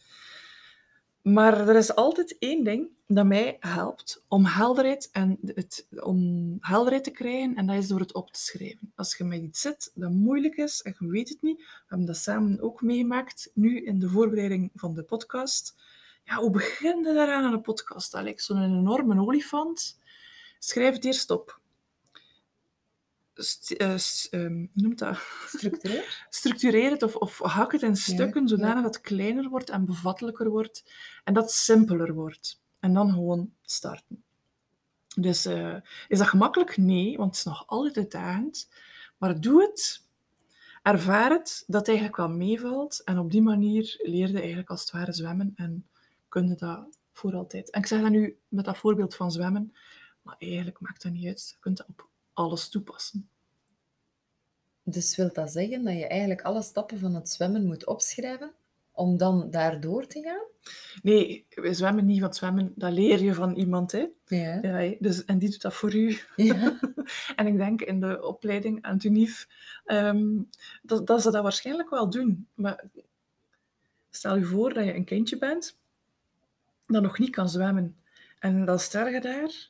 Maar 1.33 1.67
er 1.67 1.75
is 1.75 1.95
altijd 1.95 2.37
één 2.39 2.63
ding 2.63 2.89
dat 3.07 3.25
mij 3.25 3.57
helpt 3.59 4.23
om 4.27 4.45
helderheid, 4.45 5.09
en 5.11 5.39
het, 5.41 5.87
om 5.99 6.57
helderheid 6.59 7.03
te 7.03 7.11
krijgen, 7.11 7.55
en 7.55 7.65
dat 7.65 7.75
is 7.75 7.87
door 7.87 7.99
het 7.99 8.13
op 8.13 8.31
te 8.31 8.39
schrijven. 8.39 8.91
Als 8.95 9.17
je 9.17 9.23
met 9.23 9.41
iets 9.41 9.61
zit 9.61 9.91
dat 9.95 10.11
moeilijk 10.11 10.55
is 10.55 10.81
en 10.81 10.95
je 10.99 11.07
weet 11.07 11.29
het 11.29 11.41
niet, 11.41 11.57
we 11.57 11.85
hebben 11.87 12.07
dat 12.07 12.17
samen 12.17 12.61
ook 12.61 12.81
meegemaakt, 12.81 13.51
nu 13.53 13.85
in 13.85 13.99
de 13.99 14.09
voorbereiding 14.09 14.71
van 14.75 14.93
de 14.93 15.03
podcast. 15.03 15.75
Ja, 16.23 16.35
hoe 16.35 16.49
begin 16.51 16.97
je 16.97 17.13
daaraan 17.13 17.43
aan 17.43 17.53
een 17.53 17.61
podcast? 17.61 18.13
Lijkt 18.13 18.43
zo'n 18.43 18.63
enorme 18.63 19.21
olifant. 19.21 19.99
Schrijf 20.59 20.93
het 20.93 21.05
eerst 21.05 21.29
op. 21.29 21.58
Eh, 23.77 23.93
ehm, 24.29 24.53
hoe 24.53 24.69
noemt 24.73 24.99
dat? 24.99 25.17
Structureer? 25.47 26.25
structureer 26.29 26.91
het 26.91 27.03
of, 27.03 27.15
of 27.15 27.39
hak 27.39 27.71
het 27.71 27.81
in 27.81 27.95
stukken, 27.95 28.47
zodanig 28.47 28.75
ja. 28.75 28.81
dat 28.81 28.95
het 28.95 29.03
kleiner 29.03 29.49
wordt 29.49 29.69
en 29.69 29.85
bevattelijker 29.85 30.49
wordt 30.49 30.91
en 31.23 31.33
dat 31.33 31.43
het 31.43 31.53
simpeler 31.53 32.13
wordt. 32.13 32.61
En 32.79 32.93
dan 32.93 33.11
gewoon 33.11 33.51
starten. 33.61 34.23
Dus 35.15 35.45
eh, 35.45 35.75
is 36.07 36.17
dat 36.17 36.27
gemakkelijk? 36.27 36.77
Nee, 36.77 37.17
want 37.17 37.29
het 37.29 37.37
is 37.37 37.43
nog 37.43 37.67
altijd 37.67 37.97
uitdagend. 37.97 38.69
Maar 39.17 39.41
doe 39.41 39.61
het, 39.61 40.05
ervaar 40.81 41.29
het, 41.29 41.63
dat 41.67 41.79
het 41.79 41.87
eigenlijk 41.87 42.17
wel 42.17 42.29
meevalt. 42.29 43.01
En 43.03 43.19
op 43.19 43.31
die 43.31 43.41
manier 43.41 43.95
leer 44.01 44.27
je 44.27 44.37
eigenlijk 44.39 44.69
als 44.69 44.81
het 44.81 44.91
ware 44.91 45.13
zwemmen 45.13 45.51
en 45.55 45.87
kun 46.29 46.47
je 46.47 46.55
dat 46.55 46.87
voor 47.13 47.35
altijd. 47.35 47.69
En 47.69 47.79
ik 47.81 47.87
zeg 47.87 48.01
dat 48.01 48.11
nu 48.11 48.37
met 48.47 48.65
dat 48.65 48.77
voorbeeld 48.77 49.15
van 49.15 49.31
zwemmen, 49.31 49.73
maar 50.21 50.35
eigenlijk 50.37 50.79
maakt 50.79 51.03
dat 51.03 51.11
niet 51.11 51.27
uit. 51.27 51.49
Je 51.49 51.55
kunt 51.59 51.77
dat 51.77 51.87
op 51.89 52.07
alles 52.39 52.69
toepassen. 52.69 53.29
Dus 54.83 55.15
wil 55.15 55.33
dat 55.33 55.51
zeggen 55.51 55.83
dat 55.83 55.93
je 55.93 56.07
eigenlijk 56.07 56.41
alle 56.41 56.61
stappen 56.61 56.99
van 56.99 57.13
het 57.13 57.29
zwemmen 57.29 57.65
moet 57.65 57.85
opschrijven 57.85 58.51
om 58.91 59.17
dan 59.17 59.51
daardoor 59.51 60.07
te 60.07 60.21
gaan? 60.21 60.47
Nee, 61.01 61.45
we 61.49 61.73
zwemmen 61.73 62.05
niet, 62.05 62.21
want 62.21 62.35
zwemmen, 62.35 62.73
dat 62.75 62.91
leer 62.91 63.23
je 63.23 63.33
van 63.33 63.55
iemand. 63.55 63.91
Hè? 63.91 64.07
Ja. 64.25 64.59
Ja, 64.61 64.95
dus, 64.99 65.25
en 65.25 65.39
die 65.39 65.49
doet 65.49 65.61
dat 65.61 65.73
voor 65.73 65.95
u. 65.95 66.19
ja. 66.35 66.79
En 67.35 67.47
ik 67.47 67.57
denk 67.57 67.81
in 67.81 67.99
de 67.99 68.23
opleiding 68.25 68.81
aan 68.81 68.97
Tunief 68.97 69.47
ehm, 69.85 70.41
dat, 70.81 71.07
dat 71.07 71.21
ze 71.21 71.31
dat 71.31 71.43
waarschijnlijk 71.43 71.89
wel 71.89 72.09
doen. 72.09 72.47
Maar 72.53 72.83
stel 74.09 74.37
je 74.37 74.45
voor 74.45 74.73
dat 74.73 74.85
je 74.85 74.95
een 74.95 75.05
kindje 75.05 75.37
bent 75.37 75.77
dat 76.93 77.01
nog 77.01 77.19
niet 77.19 77.29
kan 77.29 77.49
zwemmen. 77.49 77.97
En 78.39 78.65
dan 78.65 78.79
sta 78.79 79.07
je 79.07 79.21
daar, 79.21 79.69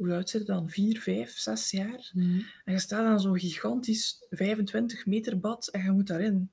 hoe 0.00 0.12
oud 0.12 0.46
dan? 0.46 0.68
Vier, 0.68 1.00
vijf, 1.00 1.38
zes 1.38 1.70
jaar. 1.70 2.10
Mhm. 2.14 2.40
En 2.64 2.72
je 2.72 2.78
staat 2.78 3.04
aan 3.06 3.20
zo'n 3.20 3.38
gigantisch 3.38 4.26
25 4.30 5.06
meter 5.06 5.40
bad 5.40 5.68
en 5.68 5.82
je 5.82 5.90
moet 5.90 6.06
daarin. 6.06 6.50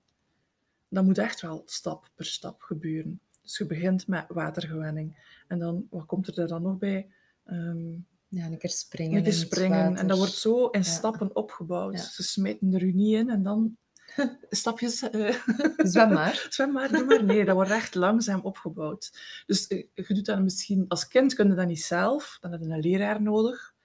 Dat 0.89 1.03
moet 1.03 1.17
echt 1.17 1.41
wel 1.41 1.61
stap 1.65 2.09
per 2.15 2.25
stap 2.25 2.61
gebeuren. 2.61 3.19
Dus 3.41 3.57
je 3.57 3.65
begint 3.65 4.07
met 4.07 4.25
watergewenning. 4.27 5.17
En 5.47 5.59
dan, 5.59 5.87
wat 5.89 6.05
komt 6.05 6.37
er 6.37 6.47
dan 6.47 6.61
nog 6.61 6.77
bij? 6.77 7.07
Ehm, 7.45 7.91
Ja, 8.29 8.45
een 8.45 8.57
keer 8.57 8.69
springen. 8.69 9.17
een 9.17 9.23
keer 9.23 9.33
in 9.33 9.39
het 9.39 9.47
springen. 9.47 9.95
En 9.95 10.07
dat 10.07 10.17
wordt 10.17 10.33
zo 10.33 10.65
in 10.67 10.79
Ja. 10.79 10.85
stappen 10.85 11.35
opgebouwd. 11.35 11.93
Ja. 11.93 12.01
Ze 12.03 12.23
smijten 12.23 12.73
er 12.73 12.83
u 12.83 12.91
niet 12.91 13.13
in 13.13 13.29
en 13.29 13.43
dan 13.43 13.77
stapjes. 14.49 15.01
eh, 15.09 15.35
Zwem 15.77 16.13
maar. 16.13 16.45
zwem 16.49 16.71
maar, 16.71 16.91
doe 16.91 17.05
maar. 17.05 17.23
Nee, 17.23 17.45
dat 17.45 17.55
wordt 17.55 17.71
echt 17.71 17.95
langzaam 17.95 18.39
opgebouwd. 18.41 19.11
Dus 19.45 19.67
eh, 19.67 19.83
je 19.93 20.13
doet 20.13 20.25
dat 20.25 20.41
misschien... 20.41 20.85
Als 20.87 21.07
kind 21.07 21.33
kun 21.33 21.47
je 21.47 21.53
dat 21.55 21.67
niet 21.67 21.83
zelf. 21.83 22.37
Dan 22.41 22.51
heb 22.51 22.61
je 22.61 22.67
een 22.69 22.79
leraar 22.79 23.21
nodig. 23.21 23.75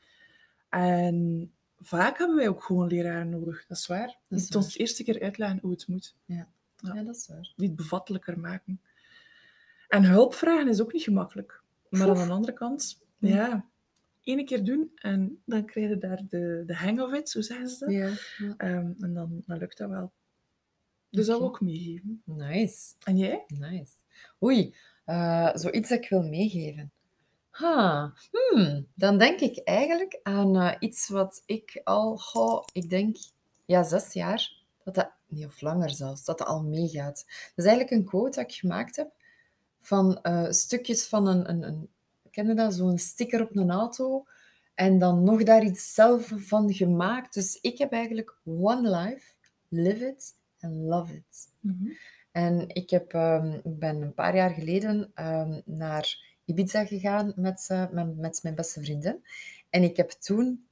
En 0.68 1.50
vaak 1.80 2.18
hebben 2.18 2.36
wij 2.36 2.48
ook 2.48 2.64
gewoon 2.64 2.86
leraren 2.88 3.28
nodig. 3.28 3.64
Dat 3.66 3.78
is 3.78 3.86
waar. 3.86 4.18
Dat 4.28 4.38
is 4.38 4.56
ons 4.56 4.76
eerste 4.78 5.04
keer 5.04 5.22
uitleggen 5.22 5.58
hoe 5.62 5.70
het 5.70 5.86
moet. 5.88 6.16
Ja. 6.24 6.48
Ja. 6.76 6.94
ja, 6.94 7.02
dat 7.02 7.16
is 7.16 7.28
waar. 7.28 7.52
Die 7.56 7.66
het 7.66 7.76
bevattelijker 7.76 8.38
maken. 8.38 8.80
En 9.88 10.04
hulp 10.04 10.34
vragen 10.34 10.68
is 10.68 10.80
ook 10.80 10.92
niet 10.92 11.02
gemakkelijk. 11.02 11.62
Maar 11.88 12.08
Oef. 12.10 12.18
aan 12.18 12.26
de 12.26 12.32
andere 12.32 12.52
kant, 12.52 13.00
ja, 13.18 13.66
ene 14.22 14.44
keer 14.44 14.64
doen 14.64 14.90
en 14.94 15.42
dan 15.44 15.64
krijg 15.64 15.88
je 15.88 15.98
daar 15.98 16.22
de, 16.28 16.62
de 16.66 16.74
hang 16.74 17.00
of 17.00 17.12
it, 17.12 17.28
zo 17.28 17.40
zeggen 17.40 17.68
ze 17.68 17.78
dat. 17.78 17.94
Ja. 17.94 18.10
ja. 18.38 18.54
Ehm, 18.56 18.92
en 18.98 19.14
dan, 19.14 19.42
dan 19.46 19.58
lukt 19.58 19.78
dat 19.78 19.90
wel. 19.90 20.12
Dus 21.10 21.26
dat 21.26 21.38
wil 21.38 21.46
Oké. 21.46 21.64
ik 21.64 21.70
meegeven. 21.70 22.22
Nice. 22.24 22.94
En 23.04 23.16
jij? 23.16 23.44
Nice. 23.46 23.92
Oei, 24.42 24.74
eh, 25.04 25.50
zoiets 25.54 25.88
dat 25.88 25.98
ik 25.98 26.08
wil 26.08 26.22
meegeven. 26.22 26.92
Ha, 27.50 28.12
hmm, 28.30 28.86
dan 28.94 29.18
denk 29.18 29.40
ik 29.40 29.58
eigenlijk 29.64 30.20
aan 30.22 30.56
eh, 30.56 30.76
iets 30.78 31.08
wat 31.08 31.42
ik 31.46 31.80
al, 31.84 32.16
goh, 32.16 32.64
ik 32.72 32.90
denk, 32.90 33.16
ja, 33.64 33.82
zes 33.82 34.12
jaar, 34.12 34.52
dat 34.84 34.94
dat, 34.94 35.10
nee, 35.26 35.46
of 35.46 35.60
langer 35.60 35.90
zelfs, 35.90 36.24
dat 36.24 36.38
dat 36.38 36.46
al 36.46 36.62
meegaat. 36.62 37.24
Dat 37.26 37.64
is 37.64 37.64
eigenlijk 37.64 37.90
een 37.90 38.04
quote 38.04 38.40
dat 38.40 38.50
ik 38.50 38.56
gemaakt 38.56 38.96
heb 38.96 39.10
van 39.80 40.22
eh, 40.22 40.50
stukjes 40.50 41.06
van 41.06 41.26
een, 41.26 41.50
een, 41.50 41.62
een 41.62 41.88
ken 42.32 42.46
je 42.46 42.54
dat, 42.54 42.74
zo'n 42.74 42.98
sticker 42.98 43.42
op 43.42 43.56
een 43.56 43.70
auto 43.70 44.24
en 44.74 44.98
dan 44.98 45.22
nog 45.22 45.42
daar 45.42 45.64
iets 45.64 45.94
zelf 45.94 46.32
van 46.36 46.72
gemaakt. 46.72 47.34
Dus 47.34 47.58
ik 47.60 47.78
heb 47.78 47.92
eigenlijk 47.92 48.36
one 48.44 48.90
life, 48.90 49.32
live 49.68 50.06
it 50.06 50.34
and 50.60 50.74
love 50.74 51.14
it. 51.14 51.48
En 52.32 52.68
ik, 52.68 52.90
heb, 52.90 53.12
ehm, 53.12 53.52
ik 53.52 53.78
ben 53.78 54.02
een 54.02 54.14
paar 54.14 54.36
jaar 54.36 54.50
geleden 54.50 55.10
ehm, 55.14 55.60
naar 55.64 56.36
Ibiza 56.44 56.84
gegaan 56.84 57.32
met, 57.36 57.64
eh, 57.68 57.90
met, 57.90 58.16
met 58.16 58.38
mijn 58.42 58.54
beste 58.54 58.80
vriendin. 58.82 59.24
En 59.70 59.82
ik 59.82 59.96
heb 59.96 60.10
toen 60.10 60.66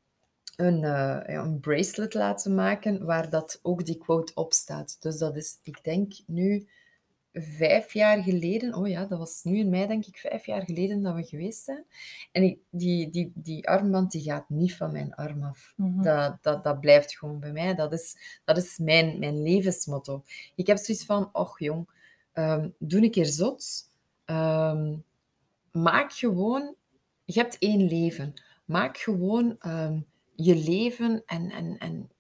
een, 0.57 0.85
eh, 0.85 1.21
een 1.25 1.61
bracelet 1.61 2.15
laten 2.15 2.55
maken 2.55 3.05
waar 3.05 3.31
dat 3.31 3.59
ook 3.63 3.85
die 3.85 3.99
quote 3.99 4.35
op 4.35 4.53
staat. 4.53 4.97
Dus 5.01 5.19
dat 5.19 5.37
is, 5.37 5.59
ik 5.63 5.85
denk 5.85 6.13
nu 6.27 6.69
vijf 7.33 7.93
jaar 7.93 8.23
geleden. 8.23 8.75
Oh 8.75 8.89
ja, 8.89 9.05
dat 9.05 9.19
was 9.19 9.43
nu 9.43 9.59
in 9.59 9.69
mei, 9.69 9.87
denk 9.87 10.07
ik, 10.07 10.17
vijf 10.17 10.47
jaar 10.47 10.63
geleden 10.63 11.03
dat 11.03 11.15
we 11.15 11.23
geweest 11.23 11.65
zijn. 11.65 11.85
En 12.33 12.43
ik, 12.43 12.59
die, 12.71 13.11
die, 13.11 13.33
die 13.35 13.69
armband 13.69 14.11
die 14.11 14.23
gaat 14.23 14.49
niet 14.49 14.77
van 14.77 14.93
mijn 14.93 15.15
arm 15.15 15.43
af. 15.43 15.73
Mhm. 15.77 16.03
Dat, 16.03 16.39
dat, 16.43 16.65
dat 16.65 16.81
blijft 16.81 17.19
gewoon 17.19 17.41
bij 17.41 17.53
mij. 17.53 17.75
Dat 17.75 17.93
is, 17.93 18.17
dat 18.45 18.57
is 18.57 18.79
mijn, 18.79 19.19
mijn 19.19 19.43
levensmotto. 19.43 20.25
Ik 20.55 20.67
heb 20.67 20.77
zoiets 20.77 21.05
van, 21.05 21.29
och 21.33 21.59
jong, 21.59 21.89
ehm, 22.33 22.69
doe 22.79 23.03
een 23.03 23.11
keer 23.11 23.27
zot. 23.27 23.65
Ehm, 24.25 24.97
maak 25.73 26.13
gewoon, 26.13 26.75
je 27.25 27.41
hebt 27.41 27.59
één 27.59 27.89
leven. 27.89 28.35
Maak 28.65 28.99
gewoon 28.99 29.57
ehm, 29.59 30.01
je 30.35 30.57
leven 30.57 31.23
en, 31.27 31.51
en, 31.51 31.79
en 31.79 32.11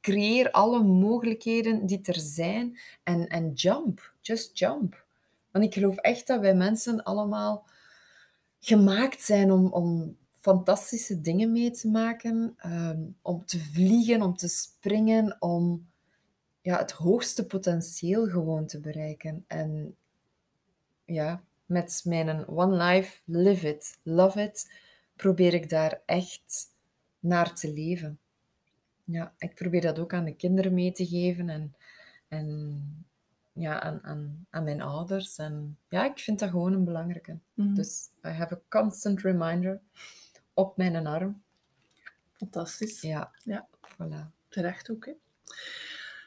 creëer 0.00 0.50
alle 0.50 0.82
mogelijkheden 0.82 1.86
die 1.86 2.00
er 2.02 2.18
zijn. 2.18 2.78
En, 3.02 3.26
en 3.26 3.52
jump, 3.52 4.14
just 4.20 4.58
jump. 4.58 5.04
Want 5.50 5.64
ik 5.64 5.74
geloof 5.74 5.96
echt 5.96 6.26
dat 6.26 6.40
wij 6.40 6.54
mensen 6.54 7.02
allemaal 7.02 7.66
gemaakt 8.60 9.22
zijn 9.22 9.52
om, 9.52 9.72
om 9.72 10.16
fantastische 10.44 11.20
dingen 11.20 11.52
mee 11.52 11.70
te 11.70 11.88
maken, 11.88 12.54
ehm, 12.56 13.02
om 13.22 13.44
te 13.44 13.58
vliegen, 13.58 14.22
om 14.22 14.36
te 14.36 14.48
springen, 14.48 15.36
om 15.38 15.86
ja, 16.60 16.78
het 16.78 16.90
hoogste 16.90 17.46
potentieel 17.46 18.26
gewoon 18.26 18.66
te 18.66 18.80
bereiken. 18.80 19.44
En 19.46 19.96
ja, 21.04 21.42
met 21.66 22.02
mijn 22.04 22.48
One 22.48 22.84
Life, 22.84 23.20
live 23.24 23.68
it, 23.68 23.98
love 24.02 24.42
it, 24.42 24.72
probeer 25.16 25.54
ik 25.54 25.68
daar 25.68 26.00
echt 26.06 26.72
naar 27.20 27.54
te 27.54 27.72
leven. 27.72 28.18
Ja, 29.04 29.34
ik 29.38 29.54
probeer 29.54 29.80
dat 29.80 29.98
ook 29.98 30.12
aan 30.14 30.24
de 30.24 30.34
kinderen 30.34 30.74
mee 30.74 30.92
te 30.92 31.06
geven 31.06 31.48
en, 31.48 31.74
en 32.28 33.06
ja, 33.52 33.80
aan, 33.80 34.00
aan, 34.02 34.46
aan 34.50 34.64
mijn 34.64 34.80
ouders. 34.80 35.36
En 35.36 35.78
ja, 35.88 36.04
ik 36.04 36.18
vind 36.18 36.38
dat 36.38 36.50
gewoon 36.50 36.72
een 36.72 36.84
belangrijke. 36.84 37.38
Mhm. 37.54 37.74
Dus 37.74 38.08
I 38.26 38.28
have 38.28 38.54
a 38.54 38.60
constant 38.68 39.20
reminder 39.20 39.80
op 40.54 40.76
mijn 40.76 41.06
arm. 41.06 41.42
Fantastisch. 42.32 43.00
Ja, 43.00 43.30
Ja. 43.42 43.68
voilà. 43.86 44.32
Terecht 44.48 44.90
ook, 44.90 45.06
hè. 45.06 45.12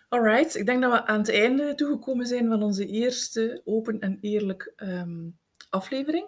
Alright, 0.10 0.56
ik 0.56 0.66
denk 0.66 0.82
dat 0.82 0.92
we 0.92 1.06
aan 1.06 1.20
het 1.20 1.30
einde 1.30 1.76
toegekomen 1.76 2.26
zijn 2.28 2.48
van 2.48 2.63
onze 2.63 2.86
eerste 2.88 3.62
open 3.66 4.00
en 4.00 4.18
eerlijk 4.22 4.74
ehm, 4.76 5.30
aflevering 5.70 6.28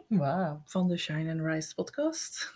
van 0.66 0.88
de 0.88 0.98
Shine 0.98 1.32
and 1.32 1.42
Rise 1.54 1.76
podcast. 1.76 2.52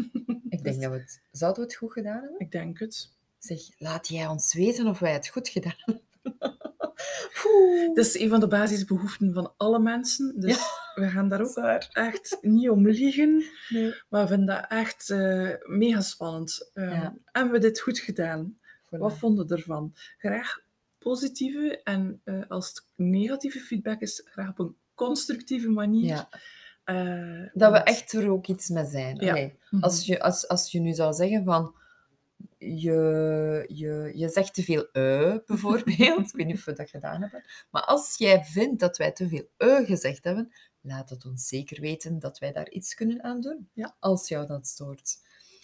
Ik 0.49 0.63
denk 0.63 0.81
dat 0.81 0.91
we 0.91 0.97
het... 0.97 1.21
Zouden 1.31 1.61
we 1.61 1.67
het 1.67 1.77
goed 1.77 1.91
gedaan 1.91 2.21
hebben? 2.21 2.39
Ik 2.39 2.51
denk 2.51 2.79
het. 2.79 3.11
Zeg, 3.43 3.59
laat 3.77 4.07
jij 4.07 4.27
ons 4.27 4.53
weten 4.53 4.87
of 4.87 4.99
wij 4.99 5.13
het 5.13 5.27
goed 5.27 5.49
gedaan 5.49 5.75
hebben. 5.77 6.01
Dat 7.93 8.05
is 8.05 8.19
een 8.19 8.29
van 8.29 8.39
de 8.39 8.47
basisbehoeften 8.47 9.33
van 9.33 9.53
alle 9.57 9.79
mensen. 9.79 10.39
Dus 10.39 10.59
we 10.95 11.09
gaan 11.09 11.29
daar 11.29 11.41
ook 11.41 11.55
echt 11.91 12.37
niet 12.41 12.69
om 12.69 12.87
liegen. 12.87 13.43
Nee. 13.69 13.93
Maar 14.09 14.21
we 14.21 14.27
vinden 14.27 14.45
dat 14.45 14.65
echt 14.69 15.09
eh, 15.09 15.49
mega 15.63 16.01
spannend. 16.01 16.71
Um, 16.73 16.89
Ja. 16.89 17.15
Hebben 17.25 17.53
we 17.53 17.59
dit 17.59 17.79
goed 17.79 17.99
gedaan? 17.99 18.57
Voilà. 18.85 18.97
Wat 18.99 19.17
vonden 19.17 19.47
we 19.47 19.55
ervan? 19.55 19.93
Graag 20.17 20.59
positieve 20.99 21.81
en 21.83 22.21
eh, 22.23 22.41
als 22.47 22.67
het 22.67 22.85
negatieve 22.95 23.59
feedback 23.59 24.01
is, 24.01 24.21
graag 24.25 24.49
op 24.49 24.59
een 24.59 24.75
constructieve 24.95 25.69
manier. 25.69 26.05
Ja, 26.05 26.29
Eh, 26.83 27.49
dat 27.53 27.71
we 27.71 27.77
echt 27.77 28.13
er 28.13 28.29
ook 28.31 28.47
iets 28.47 28.69
mee 28.69 28.85
zijn. 28.85 29.19
Allee, 29.19 29.57
Mhm. 29.69 29.83
als, 29.83 30.05
je, 30.05 30.21
als, 30.21 30.47
als 30.47 30.71
je 30.71 30.79
nu 30.79 30.93
zou 30.93 31.13
zeggen 31.13 31.43
van... 31.43 31.75
Je, 32.65 33.63
je, 33.67 34.11
je 34.15 34.29
zegt 34.29 34.53
te 34.53 34.63
veel 34.63 34.91
eh, 34.91 35.35
bijvoorbeeld. 35.45 36.29
Ik 36.29 36.35
weet 36.35 36.45
niet 36.45 36.55
of 36.55 36.65
we 36.65 36.73
dat 36.73 36.89
gedaan 36.89 37.21
hebben. 37.21 37.43
Maar 37.71 37.83
als 37.83 38.17
jij 38.17 38.43
vindt 38.43 38.79
dat 38.79 38.97
wij 38.97 39.11
te 39.11 39.27
veel 39.27 39.49
eh 39.57 39.85
gezegd 39.85 40.23
hebben, 40.23 40.53
laat 40.81 41.09
het 41.09 41.25
ons 41.25 41.47
zeker 41.47 41.81
weten 41.81 42.19
dat 42.19 42.39
wij 42.39 42.51
daar 42.51 42.69
iets 42.69 42.93
kunnen 42.93 43.23
aan 43.23 43.41
doen. 43.41 43.69
Ja. 43.73 43.95
Als 43.99 44.27
jou 44.27 44.45
dat 44.47 44.67
stoort. 44.67 45.17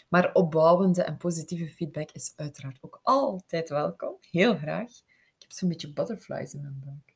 Maar 0.10 0.34
opbouwende 0.34 1.04
en 1.04 1.18
positieve 1.18 1.70
feedback 1.70 2.12
is 2.12 2.34
uiteraard 2.36 2.78
ook 2.82 3.00
altijd 3.04 3.70
welkom. 3.70 4.16
Heel 4.32 4.58
graag. 4.58 4.90
Ik 5.38 5.46
heb 5.46 5.52
zo'n 5.52 5.70
beetje 5.70 5.94
butterflies 5.94 6.54
in 6.54 6.62
mijn 6.62 6.82
buik. 6.86 7.16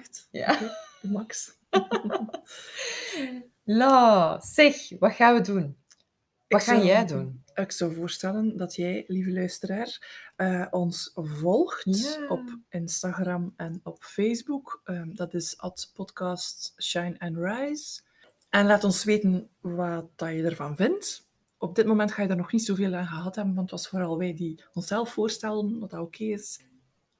Echt? 0.00 0.28
Ja. 0.30 0.58
De 1.00 1.08
max. 1.10 1.58
La, 3.64 4.40
zeg, 4.40 4.98
wat 4.98 5.12
gaan 5.12 5.34
we 5.34 5.40
doen? 5.40 5.76
Wat 6.48 6.60
Ik 6.60 6.66
ga 6.66 6.74
zou- 6.74 6.86
jij 6.86 7.06
doen? 7.06 7.43
Ik 7.54 7.72
zou 7.72 7.94
voorstellen 7.94 8.56
dat 8.56 8.74
jij, 8.74 9.04
lieve 9.06 9.32
luisteraar, 9.32 10.22
eh, 10.36 10.66
ons 10.70 11.10
volgt 11.14 12.20
op 12.28 12.58
Instagram 12.68 13.52
en 13.56 13.80
op 13.82 14.04
Facebook. 14.04 14.80
Ehm, 14.84 15.14
dat 15.14 15.34
is 15.34 15.58
at 15.58 15.90
podcast 15.94 16.74
Shine 16.82 17.14
and 17.18 17.36
Rise. 17.36 18.00
En 18.50 18.66
laat 18.66 18.84
ons 18.84 19.04
weten 19.04 19.48
wat 19.60 20.06
dat 20.16 20.28
je 20.28 20.42
ervan 20.42 20.76
vindt. 20.76 21.26
Op 21.58 21.74
dit 21.74 21.86
moment 21.86 22.12
ga 22.12 22.22
je 22.22 22.28
er 22.28 22.36
nog 22.36 22.52
niet 22.52 22.64
zoveel 22.64 22.94
aan 22.94 23.06
gehad 23.06 23.34
hebben, 23.34 23.54
want 23.54 23.70
het 23.70 23.80
was 23.80 23.88
vooral 23.88 24.18
wij 24.18 24.34
die 24.34 24.64
onszelf 24.74 25.12
voorstelden 25.12 25.78
wat 25.78 25.90
dat 25.90 26.00
oké 26.00 26.24
is. 26.24 26.60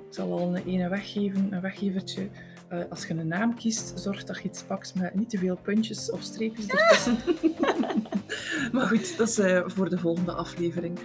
Ik 0.09 0.15
zal 0.15 0.39
al 0.39 0.55
een 0.55 0.65
ene 0.65 0.89
weggeven, 0.89 1.53
een 1.53 1.61
weggevertje. 1.61 2.29
Uh, 2.73 2.79
als 2.89 3.05
je 3.05 3.13
een 3.13 3.27
naam 3.27 3.55
kiest, 3.55 3.99
zorg 3.99 4.23
dat 4.23 4.37
je 4.37 4.43
iets 4.43 4.63
pakt 4.63 4.95
met 4.95 5.15
niet 5.15 5.29
te 5.29 5.37
veel 5.37 5.55
puntjes 5.55 6.11
of 6.11 6.21
streepjes 6.21 6.67
ertussen. 6.67 7.17
maar 8.73 8.87
goed, 8.87 9.17
dat 9.17 9.27
is 9.27 9.39
uh, 9.39 9.61
voor 9.65 9.89
de 9.89 9.97
volgende 9.97 10.31
aflevering. 10.31 10.99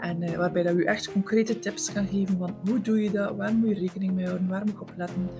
En 0.00 0.22
uh, 0.22 0.36
waarbij 0.36 0.62
dat 0.62 0.74
we 0.74 0.82
u 0.82 0.84
echt 0.84 1.12
concrete 1.12 1.58
tips 1.58 1.88
gaan 1.88 2.06
geven 2.06 2.38
van 2.38 2.56
hoe 2.64 2.80
doe 2.80 3.02
je 3.02 3.10
dat, 3.10 3.36
waar 3.36 3.54
moet 3.54 3.68
je 3.68 3.74
rekening 3.74 4.12
mee 4.12 4.26
houden, 4.26 4.48
waar 4.48 4.64
moet 4.64 4.74
je 4.74 4.80
op 4.80 4.92
letten. 4.96 5.30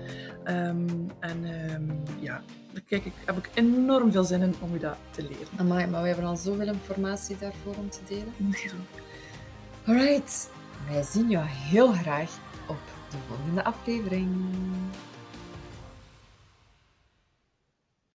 Um, 0.45 1.11
en 1.19 1.71
um, 1.73 2.03
ja, 2.19 2.41
daar 2.73 2.83
kijk 2.87 3.05
ik, 3.05 3.13
heb 3.25 3.37
ik 3.37 3.49
enorm 3.53 4.11
veel 4.11 4.23
zin 4.23 4.41
in 4.41 4.53
om 4.61 4.75
u 4.75 4.79
dat 4.79 4.97
te 5.09 5.21
leren. 5.21 5.47
Amai, 5.57 5.87
maar 5.87 6.01
we 6.01 6.07
hebben 6.07 6.25
al 6.25 6.37
zoveel 6.37 6.67
informatie 6.67 7.37
daarvoor 7.39 7.75
om 7.75 7.89
te 7.89 7.99
delen. 8.07 8.33
Doen. 8.37 8.55
Alright, 9.85 10.49
wij 10.89 11.03
zien 11.03 11.29
jou 11.29 11.45
heel 11.47 11.91
graag 11.91 12.39
de 13.11 13.17
volgende 13.27 13.63
aflevering. 13.63 14.29